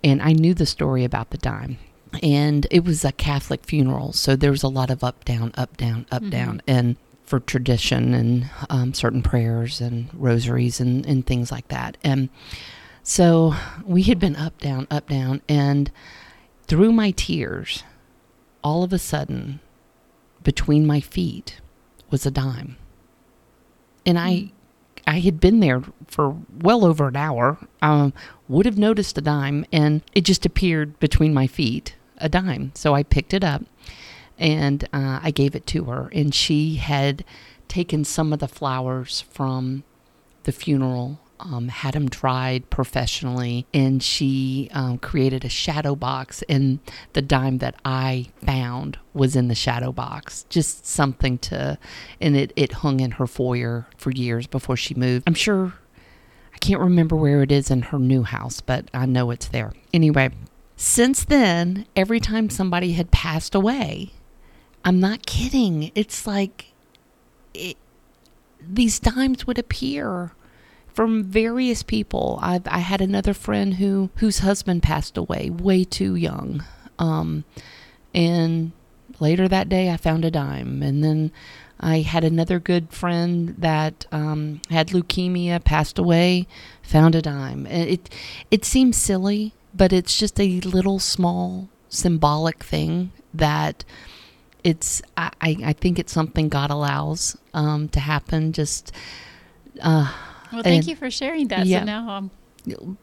and 0.05 0.21
I 0.21 0.33
knew 0.33 0.53
the 0.53 0.67
story 0.67 1.05
about 1.05 1.31
the 1.31 1.39
dime 1.39 1.79
and 2.23 2.67
it 2.71 2.85
was 2.85 3.05
a 3.05 3.13
Catholic 3.13 3.65
funeral, 3.65 4.13
so 4.13 4.37
there 4.37 4.51
was 4.51 4.63
a 4.63 4.69
lot 4.69 4.91
of 4.91 5.05
up, 5.05 5.25
down, 5.25 5.53
up, 5.57 5.77
down, 5.77 6.07
up, 6.11 6.23
mm-hmm. 6.23 6.31
down, 6.31 6.63
and 6.67 6.97
for 7.25 7.41
tradition 7.41 8.13
and 8.13 8.51
um, 8.69 8.93
certain 8.93 9.23
prayers 9.23 9.81
and 9.81 10.11
rosaries 10.13 10.81
and, 10.81 11.07
and 11.07 11.27
things 11.27 11.51
like 11.51 11.69
that. 11.69 11.97
And 12.05 12.29
so 13.03 13.55
we 13.85 14.03
had 14.03 14.19
been 14.19 14.37
up, 14.37 14.61
down, 14.61 14.87
up, 14.91 15.09
down, 15.09 15.41
and 15.49 15.91
through 16.67 16.93
my 16.93 17.13
tears, 17.13 17.85
all 18.63 18.83
of 18.83 18.93
a 18.93 18.99
sudden, 18.99 19.61
between 20.43 20.87
my 20.87 21.01
feet 21.01 21.61
was 22.11 22.27
a 22.27 22.31
dime. 22.31 22.77
And 24.05 24.19
I 24.19 24.31
mm. 24.33 24.51
I 25.07 25.19
had 25.19 25.41
been 25.41 25.61
there 25.61 25.83
for 26.07 26.37
well 26.61 26.85
over 26.85 27.09
an 27.09 27.17
hour. 27.17 27.59
Um, 27.81 28.13
would 28.49 28.67
have 28.67 28.79
noticed 28.79 29.19
a 29.19 29.21
dime, 29.21 29.65
and 29.73 30.03
it 30.15 30.25
just 30.25 30.47
appeared 30.47 30.99
between 31.01 31.35
my 31.35 31.47
feet 31.47 31.97
a 32.19 32.29
dime. 32.29 32.73
So 32.75 32.95
I 32.95 33.03
picked 33.03 33.35
it 33.35 33.45
up 33.45 33.63
and 34.39 34.85
uh, 34.93 35.21
I 35.23 35.31
gave 35.31 35.55
it 35.55 35.67
to 35.69 35.85
her. 35.85 36.09
And 36.13 36.35
she 36.35 36.77
had 36.77 37.25
taken 37.69 38.05
some 38.05 38.33
of 38.33 38.39
the 38.39 38.49
flowers 38.49 39.21
from 39.31 39.85
the 40.45 40.53
funeral, 40.53 41.21
um, 41.45 41.69
had 41.69 41.95
them 41.95 42.09
dried 42.09 42.71
professionally, 42.71 43.67
and 43.75 44.03
she 44.03 44.69
um, 44.73 44.99
created 44.99 45.45
a 45.45 45.49
shadow 45.49 45.95
box. 45.95 46.43
And 46.49 46.79
the 47.13 47.23
dime 47.23 47.59
that 47.59 47.77
I 47.85 48.29
found 48.45 48.99
was 49.15 49.37
in 49.37 49.49
the 49.49 49.55
shadow 49.55 49.93
box. 49.93 50.45
Just 50.49 50.87
something 50.87 51.39
to, 51.39 51.79
and 52.21 52.37
it, 52.37 52.53
it 52.57 52.73
hung 52.73 53.01
in 53.01 53.13
her 53.13 53.27
foyer 53.27 53.87
for 53.97 54.11
years 54.11 54.47
before 54.47 54.77
she 54.77 54.95
moved. 54.95 55.25
I'm 55.27 55.35
sure. 55.35 55.75
I 56.55 56.59
can't 56.59 56.81
remember 56.81 57.17
where 57.17 57.43
it 57.43 57.51
is 57.51 57.71
in 57.71 57.83
her 57.83 57.99
new 57.99 58.23
house, 58.23 58.61
but 58.61 58.89
I 58.95 59.07
know 59.07 59.31
it's 59.31 59.49
there. 59.49 59.73
Anyway, 59.93 60.31
since 60.77 61.25
then, 61.25 61.87
every 61.97 62.21
time 62.21 62.51
somebody 62.51 62.93
had 62.93 63.11
passed 63.11 63.55
away, 63.55 64.13
I'm 64.85 65.01
not 65.01 65.27
kidding. 65.27 65.91
It's 65.95 66.27
like 66.27 66.73
it, 67.55 67.77
these 68.61 69.01
dimes 69.01 69.47
would 69.47 69.59
appear 69.59 70.33
from 70.95 71.25
various 71.25 71.83
people. 71.83 72.39
i 72.43 72.61
I 72.67 72.79
had 72.81 73.01
another 73.01 73.35
friend 73.35 73.75
who 73.75 74.11
whose 74.17 74.41
husband 74.41 74.83
passed 74.83 75.17
away 75.17 75.51
way 75.51 75.85
too 75.85 76.15
young, 76.15 76.65
um, 76.99 77.45
and 78.15 78.73
later 79.21 79.49
that 79.49 79.69
day 79.69 79.91
I 79.91 79.97
found 79.97 80.25
a 80.25 80.31
dime, 80.31 80.83
and 80.83 81.03
then 81.03 81.33
I 81.81 82.01
had 82.01 82.23
another 82.23 82.61
good 82.61 82.93
friend 82.93 83.57
that 83.59 84.07
um, 84.13 84.61
had 84.71 84.89
leukemia, 84.89 85.63
passed 85.65 85.99
away, 85.99 86.47
found 86.83 87.15
a 87.15 87.23
dime. 87.23 87.67
It 87.67 88.09
it 88.51 88.65
seems 88.65 88.97
silly, 88.97 89.53
but 89.75 89.93
it's 89.93 90.17
just 90.17 90.39
a 90.41 90.61
little 90.61 90.99
small 91.01 91.69
symbolic 91.89 92.63
thing 92.63 93.13
that 93.35 93.85
it's 94.65 95.03
I, 95.17 95.31
I 95.41 95.73
think 95.73 95.99
it's 95.99 96.13
something 96.13 96.49
God 96.49 96.71
allows 96.71 97.37
um, 97.53 97.89
to 97.91 98.01
happen. 98.01 98.53
Just 98.53 98.93
uh, 99.81 100.13
well, 100.53 100.63
thank 100.63 100.83
and, 100.83 100.89
you 100.89 100.97
for 100.97 101.11
sharing 101.11 101.49
that. 101.49 101.67
Yeah, 101.67 101.81
so 101.81 101.85
now 101.85 102.11
I'm 102.11 102.31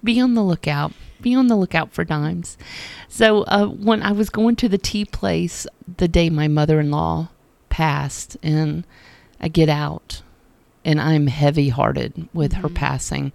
be 0.03 0.19
on 0.19 0.35
the 0.35 0.43
lookout. 0.43 0.93
Be 1.21 1.35
on 1.35 1.47
the 1.47 1.55
lookout 1.55 1.91
for 1.91 2.05
dimes. 2.05 2.57
So 3.09 3.43
uh, 3.43 3.65
when 3.65 4.01
I 4.01 4.13
was 4.13 4.29
going 4.29 4.55
to 4.57 4.69
the 4.69 4.77
tea 4.77 5.03
place 5.03 5.67
the 5.97 6.07
day 6.07 6.29
my 6.29 6.47
mother-in-law 6.47 7.29
passed, 7.69 8.37
and 8.41 8.85
I 9.39 9.49
get 9.49 9.67
out, 9.67 10.21
and 10.85 11.01
I'm 11.01 11.27
heavy-hearted 11.27 12.29
with 12.33 12.53
mm-hmm. 12.53 12.61
her 12.61 12.69
passing, 12.69 13.33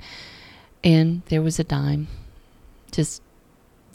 and 0.82 1.22
there 1.26 1.42
was 1.42 1.58
a 1.58 1.64
dime 1.64 2.08
just 2.94 3.22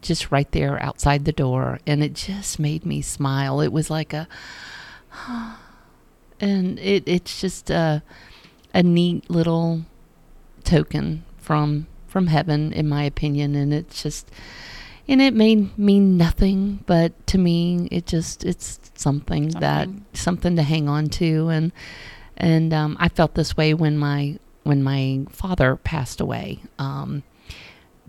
just 0.02 0.32
right 0.32 0.52
there 0.52 0.82
outside 0.82 1.26
the 1.26 1.32
door 1.32 1.80
and 1.86 2.04
it 2.04 2.14
just 2.14 2.60
made 2.60 2.86
me 2.86 3.02
smile 3.02 3.60
it 3.62 3.72
was 3.72 3.90
like 3.90 4.14
a 4.14 4.28
and 6.40 6.80
it 6.80 7.04
it's 7.06 7.40
just 7.42 7.70
a 7.70 8.02
a 8.74 8.84
neat 8.84 9.30
little 9.30 9.82
token 10.70 11.24
from 11.38 11.88
from 12.08 12.28
heaven 12.28 12.72
in 12.74 12.88
my 12.88 13.04
opinion 13.04 13.56
and 13.56 13.74
it's 13.74 14.04
just 14.04 14.30
and 15.08 15.22
it 15.22 15.34
may 15.34 15.56
mean 15.78 16.18
nothing 16.18 16.84
but 16.86 17.12
to 17.28 17.38
me 17.38 17.88
it 17.92 18.06
just 18.06 18.46
it's 18.46 18.80
something, 18.96 19.52
something. 19.52 19.62
that 19.62 19.90
something 20.14 20.56
to 20.56 20.64
hang 20.64 20.88
on 20.88 21.08
to 21.08 21.50
and 21.50 21.72
and 22.38 22.74
um, 22.74 22.96
I 23.00 23.10
felt 23.10 23.36
this 23.36 23.58
way 23.58 23.74
when 23.74 23.98
my 23.98 24.40
when 24.64 24.84
my 24.84 25.26
father 25.30 25.76
passed 25.76 26.22
away 26.22 26.60
um, 26.78 27.24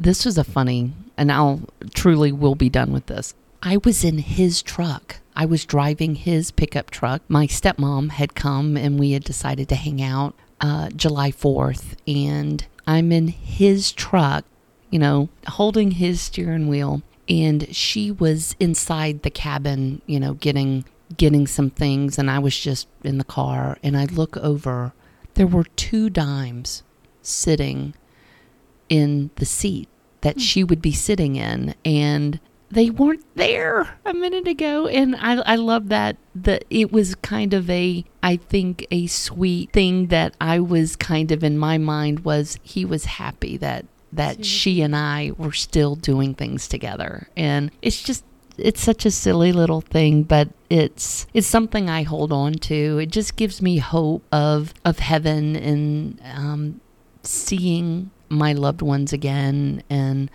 this 0.00 0.24
was 0.24 0.38
a 0.38 0.44
funny, 0.44 0.92
and 1.18 1.30
I'll 1.30 1.60
truly 1.92 2.32
will 2.32 2.54
be 2.54 2.70
done 2.70 2.90
with 2.90 3.06
this. 3.06 3.34
I 3.62 3.76
was 3.84 4.02
in 4.02 4.16
his 4.16 4.62
truck. 4.62 5.18
I 5.36 5.44
was 5.44 5.66
driving 5.66 6.14
his 6.14 6.50
pickup 6.50 6.90
truck. 6.90 7.20
My 7.28 7.46
stepmom 7.46 8.12
had 8.12 8.34
come 8.34 8.78
and 8.78 8.98
we 8.98 9.12
had 9.12 9.24
decided 9.24 9.68
to 9.68 9.74
hang 9.74 10.00
out 10.00 10.34
uh, 10.60 10.90
July 10.90 11.30
4th. 11.32 11.94
And 12.06 12.66
I'm 12.86 13.12
in 13.12 13.28
his 13.28 13.92
truck, 13.92 14.44
you 14.90 14.98
know, 14.98 15.28
holding 15.46 15.92
his 15.92 16.20
steering 16.20 16.68
wheel. 16.68 17.02
And 17.28 17.74
she 17.74 18.10
was 18.10 18.56
inside 18.58 19.22
the 19.22 19.30
cabin, 19.30 20.02
you 20.06 20.18
know, 20.18 20.34
getting 20.34 20.84
getting 21.16 21.46
some 21.46 21.70
things 21.70 22.18
and 22.18 22.30
I 22.30 22.38
was 22.38 22.56
just 22.56 22.86
in 23.02 23.18
the 23.18 23.24
car 23.24 23.78
and 23.82 23.96
I 23.96 24.04
look 24.04 24.36
over 24.36 24.92
there 25.34 25.46
were 25.46 25.64
two 25.76 26.08
dimes 26.08 26.82
sitting 27.22 27.94
in 28.88 29.30
the 29.36 29.44
seat 29.44 29.88
that 30.20 30.36
mm. 30.36 30.40
she 30.40 30.64
would 30.64 30.80
be 30.80 30.92
sitting 30.92 31.36
in 31.36 31.74
and 31.84 32.38
they 32.70 32.90
weren't 32.90 33.24
there 33.34 33.98
a 34.04 34.14
minute 34.14 34.46
ago 34.46 34.86
and 34.86 35.16
I, 35.16 35.34
I 35.40 35.56
love 35.56 35.88
that 35.88 36.16
that 36.34 36.64
it 36.70 36.92
was 36.92 37.14
kind 37.16 37.52
of 37.52 37.68
a 37.68 38.04
i 38.22 38.36
think 38.36 38.86
a 38.90 39.06
sweet 39.08 39.72
thing 39.72 40.06
that 40.06 40.34
i 40.40 40.60
was 40.60 40.94
kind 40.96 41.32
of 41.32 41.42
in 41.42 41.58
my 41.58 41.78
mind 41.78 42.20
was 42.20 42.58
he 42.62 42.84
was 42.84 43.04
happy 43.06 43.56
that 43.56 43.86
that 44.12 44.44
she 44.44 44.82
and 44.82 44.94
i 44.96 45.32
were 45.36 45.52
still 45.52 45.94
doing 45.94 46.34
things 46.34 46.66
together. 46.68 47.28
And 47.36 47.70
it's 47.82 48.02
just 48.02 48.24
it's 48.58 48.82
such 48.82 49.06
a 49.06 49.10
silly 49.10 49.52
little 49.52 49.80
thing 49.80 50.22
but 50.22 50.50
it's 50.68 51.26
it's 51.32 51.46
something 51.46 51.88
i 51.88 52.02
hold 52.02 52.32
on 52.32 52.54
to. 52.54 52.98
It 52.98 53.10
just 53.10 53.36
gives 53.36 53.62
me 53.62 53.78
hope 53.78 54.24
of 54.32 54.74
of 54.84 54.98
heaven 54.98 55.56
and 55.56 56.20
um, 56.34 56.80
seeing 57.22 58.10
my 58.28 58.52
loved 58.52 58.82
ones 58.82 59.12
again. 59.12 59.82
And 59.88 60.30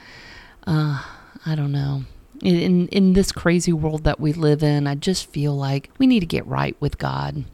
uh, 0.65 1.03
I 1.45 1.55
don't 1.55 1.71
know. 1.71 2.03
In 2.45 2.87
in 2.89 3.13
this 3.13 3.31
crazy 3.31 3.73
world 3.73 4.03
that 4.03 4.19
we 4.19 4.31
live 4.33 4.61
in, 4.61 4.87
I 4.87 4.95
just 4.95 5.29
feel 5.31 5.55
like 5.55 5.89
we 5.97 6.05
need 6.05 6.19
to 6.19 6.25
get 6.25 6.45
right 6.45 6.75
with 6.79 6.97
God 6.97 7.45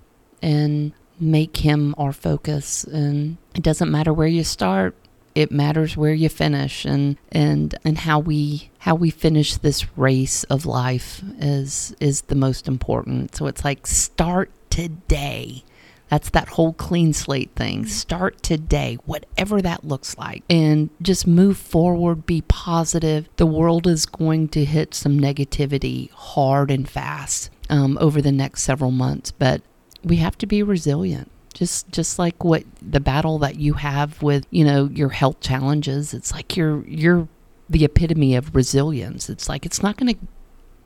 and 0.41 0.91
make 1.19 1.57
him 1.57 1.93
our 1.97 2.11
focus 2.11 2.83
and 2.83 3.37
it 3.53 3.63
doesn't 3.63 3.91
matter 3.91 4.11
where 4.11 4.27
you 4.27 4.43
start, 4.43 4.95
it 5.35 5.51
matters 5.51 5.95
where 5.95 6.13
you 6.13 6.29
finish 6.29 6.85
and 6.85 7.17
and 7.31 7.75
and 7.85 7.99
how 7.99 8.19
we 8.19 8.69
how 8.79 8.95
we 8.95 9.09
finish 9.09 9.55
this 9.55 9.85
race 9.97 10.43
of 10.45 10.65
life 10.65 11.21
is 11.39 11.95
is 11.99 12.21
the 12.23 12.35
most 12.35 12.67
important. 12.67 13.35
So 13.35 13.47
it's 13.47 13.63
like 13.63 13.87
start 13.87 14.51
today 14.69 15.63
that's 16.11 16.29
that 16.31 16.49
whole 16.49 16.73
clean 16.73 17.13
slate 17.13 17.51
thing. 17.55 17.85
Start 17.85 18.43
today, 18.43 18.97
whatever 19.05 19.61
that 19.61 19.85
looks 19.85 20.17
like, 20.17 20.43
and 20.49 20.89
just 21.01 21.25
move 21.25 21.57
forward, 21.57 22.25
be 22.25 22.41
positive. 22.41 23.29
The 23.37 23.45
world 23.45 23.87
is 23.87 24.05
going 24.05 24.49
to 24.49 24.65
hit 24.65 24.93
some 24.93 25.17
negativity 25.17 26.11
hard 26.11 26.69
and 26.69 26.87
fast 26.87 27.49
um, 27.69 27.97
over 28.01 28.21
the 28.21 28.31
next 28.33 28.63
several 28.63 28.91
months, 28.91 29.31
but 29.31 29.61
we 30.03 30.17
have 30.17 30.37
to 30.39 30.45
be 30.45 30.61
resilient. 30.61 31.31
just 31.53 31.89
just 31.91 32.19
like 32.19 32.43
what 32.43 32.65
the 32.81 32.99
battle 32.99 33.39
that 33.39 33.55
you 33.55 33.73
have 33.75 34.21
with 34.21 34.45
you 34.51 34.65
know 34.65 34.89
your 34.93 35.09
health 35.09 35.39
challenges 35.41 36.13
it's 36.13 36.31
like 36.31 36.55
you're 36.57 36.85
you're 36.87 37.27
the 37.69 37.83
epitome 37.85 38.35
of 38.35 38.55
resilience 38.55 39.29
it's 39.29 39.49
like 39.49 39.65
it's 39.65 39.83
not 39.83 39.97
going 39.97 40.13
to 40.13 40.19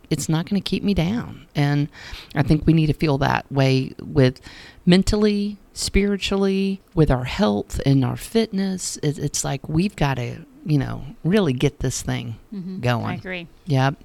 it's 0.10 0.30
not 0.30 0.50
going 0.50 0.62
to 0.62 0.70
keep 0.70 0.84
me 0.84 0.94
down. 0.94 1.48
And 1.56 1.90
i 2.36 2.44
think 2.44 2.66
we 2.66 2.74
need 2.74 2.88
to 2.88 2.94
feel 2.94 3.18
that 3.20 3.50
way 3.52 3.94
with 4.02 4.42
mentally 4.86 5.58
spiritually 5.74 6.82
with 6.94 7.12
our 7.12 7.26
health 7.26 7.80
and 7.86 8.04
our 8.04 8.16
fitness. 8.16 8.98
It, 8.98 9.20
it's 9.20 9.44
like 9.44 9.68
we've 9.70 9.96
got 9.96 10.16
to 10.16 10.46
you 10.66 10.78
know 10.80 11.06
really 11.24 11.54
get 11.54 11.80
this 11.80 12.02
thing 12.02 12.38
mm-hmm. 12.54 12.80
going. 12.80 13.06
I 13.06 13.16
agree. 13.16 13.48
yep. 13.66 13.96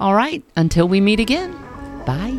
All 0.00 0.14
right. 0.14 0.42
Until 0.56 0.88
we 0.88 1.00
meet 1.00 1.20
again. 1.20 1.52
Bye. 2.04 2.36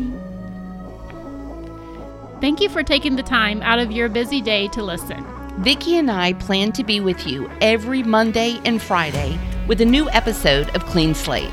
Thank 2.40 2.60
you 2.60 2.68
for 2.68 2.82
taking 2.82 3.16
the 3.16 3.22
time 3.22 3.62
out 3.62 3.78
of 3.78 3.90
your 3.90 4.08
busy 4.08 4.42
day 4.42 4.68
to 4.68 4.82
listen. 4.82 5.24
Vicki 5.62 5.96
and 5.96 6.10
I 6.10 6.34
plan 6.34 6.72
to 6.72 6.84
be 6.84 7.00
with 7.00 7.26
you 7.26 7.48
every 7.60 8.02
Monday 8.02 8.60
and 8.64 8.82
Friday 8.82 9.38
with 9.66 9.80
a 9.80 9.84
new 9.84 10.10
episode 10.10 10.68
of 10.76 10.84
Clean 10.84 11.14
Slate. 11.14 11.50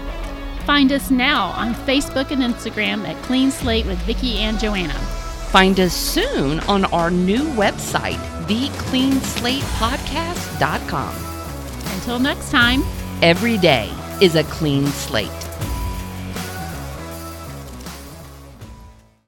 Find 0.66 0.92
us 0.92 1.12
now 1.12 1.48
on 1.48 1.74
Facebook 1.74 2.32
and 2.32 2.42
Instagram 2.42 3.08
at 3.08 3.22
Clean 3.24 3.52
Slate 3.52 3.86
with 3.86 3.98
Vicki 4.00 4.38
and 4.38 4.60
Joanna. 4.60 4.98
Find 5.52 5.80
us 5.80 5.94
soon 5.94 6.60
on 6.62 6.86
our 6.86 7.12
new 7.12 7.44
website, 7.56 8.18
thecleanslatepodcast.com. 8.48 11.16
Until 11.96 12.20
next 12.20 12.52
time. 12.52 12.84
Every 13.22 13.58
day 13.58 13.92
is 14.22 14.36
a 14.36 14.44
clean 14.46 14.88
slate. 14.88 15.51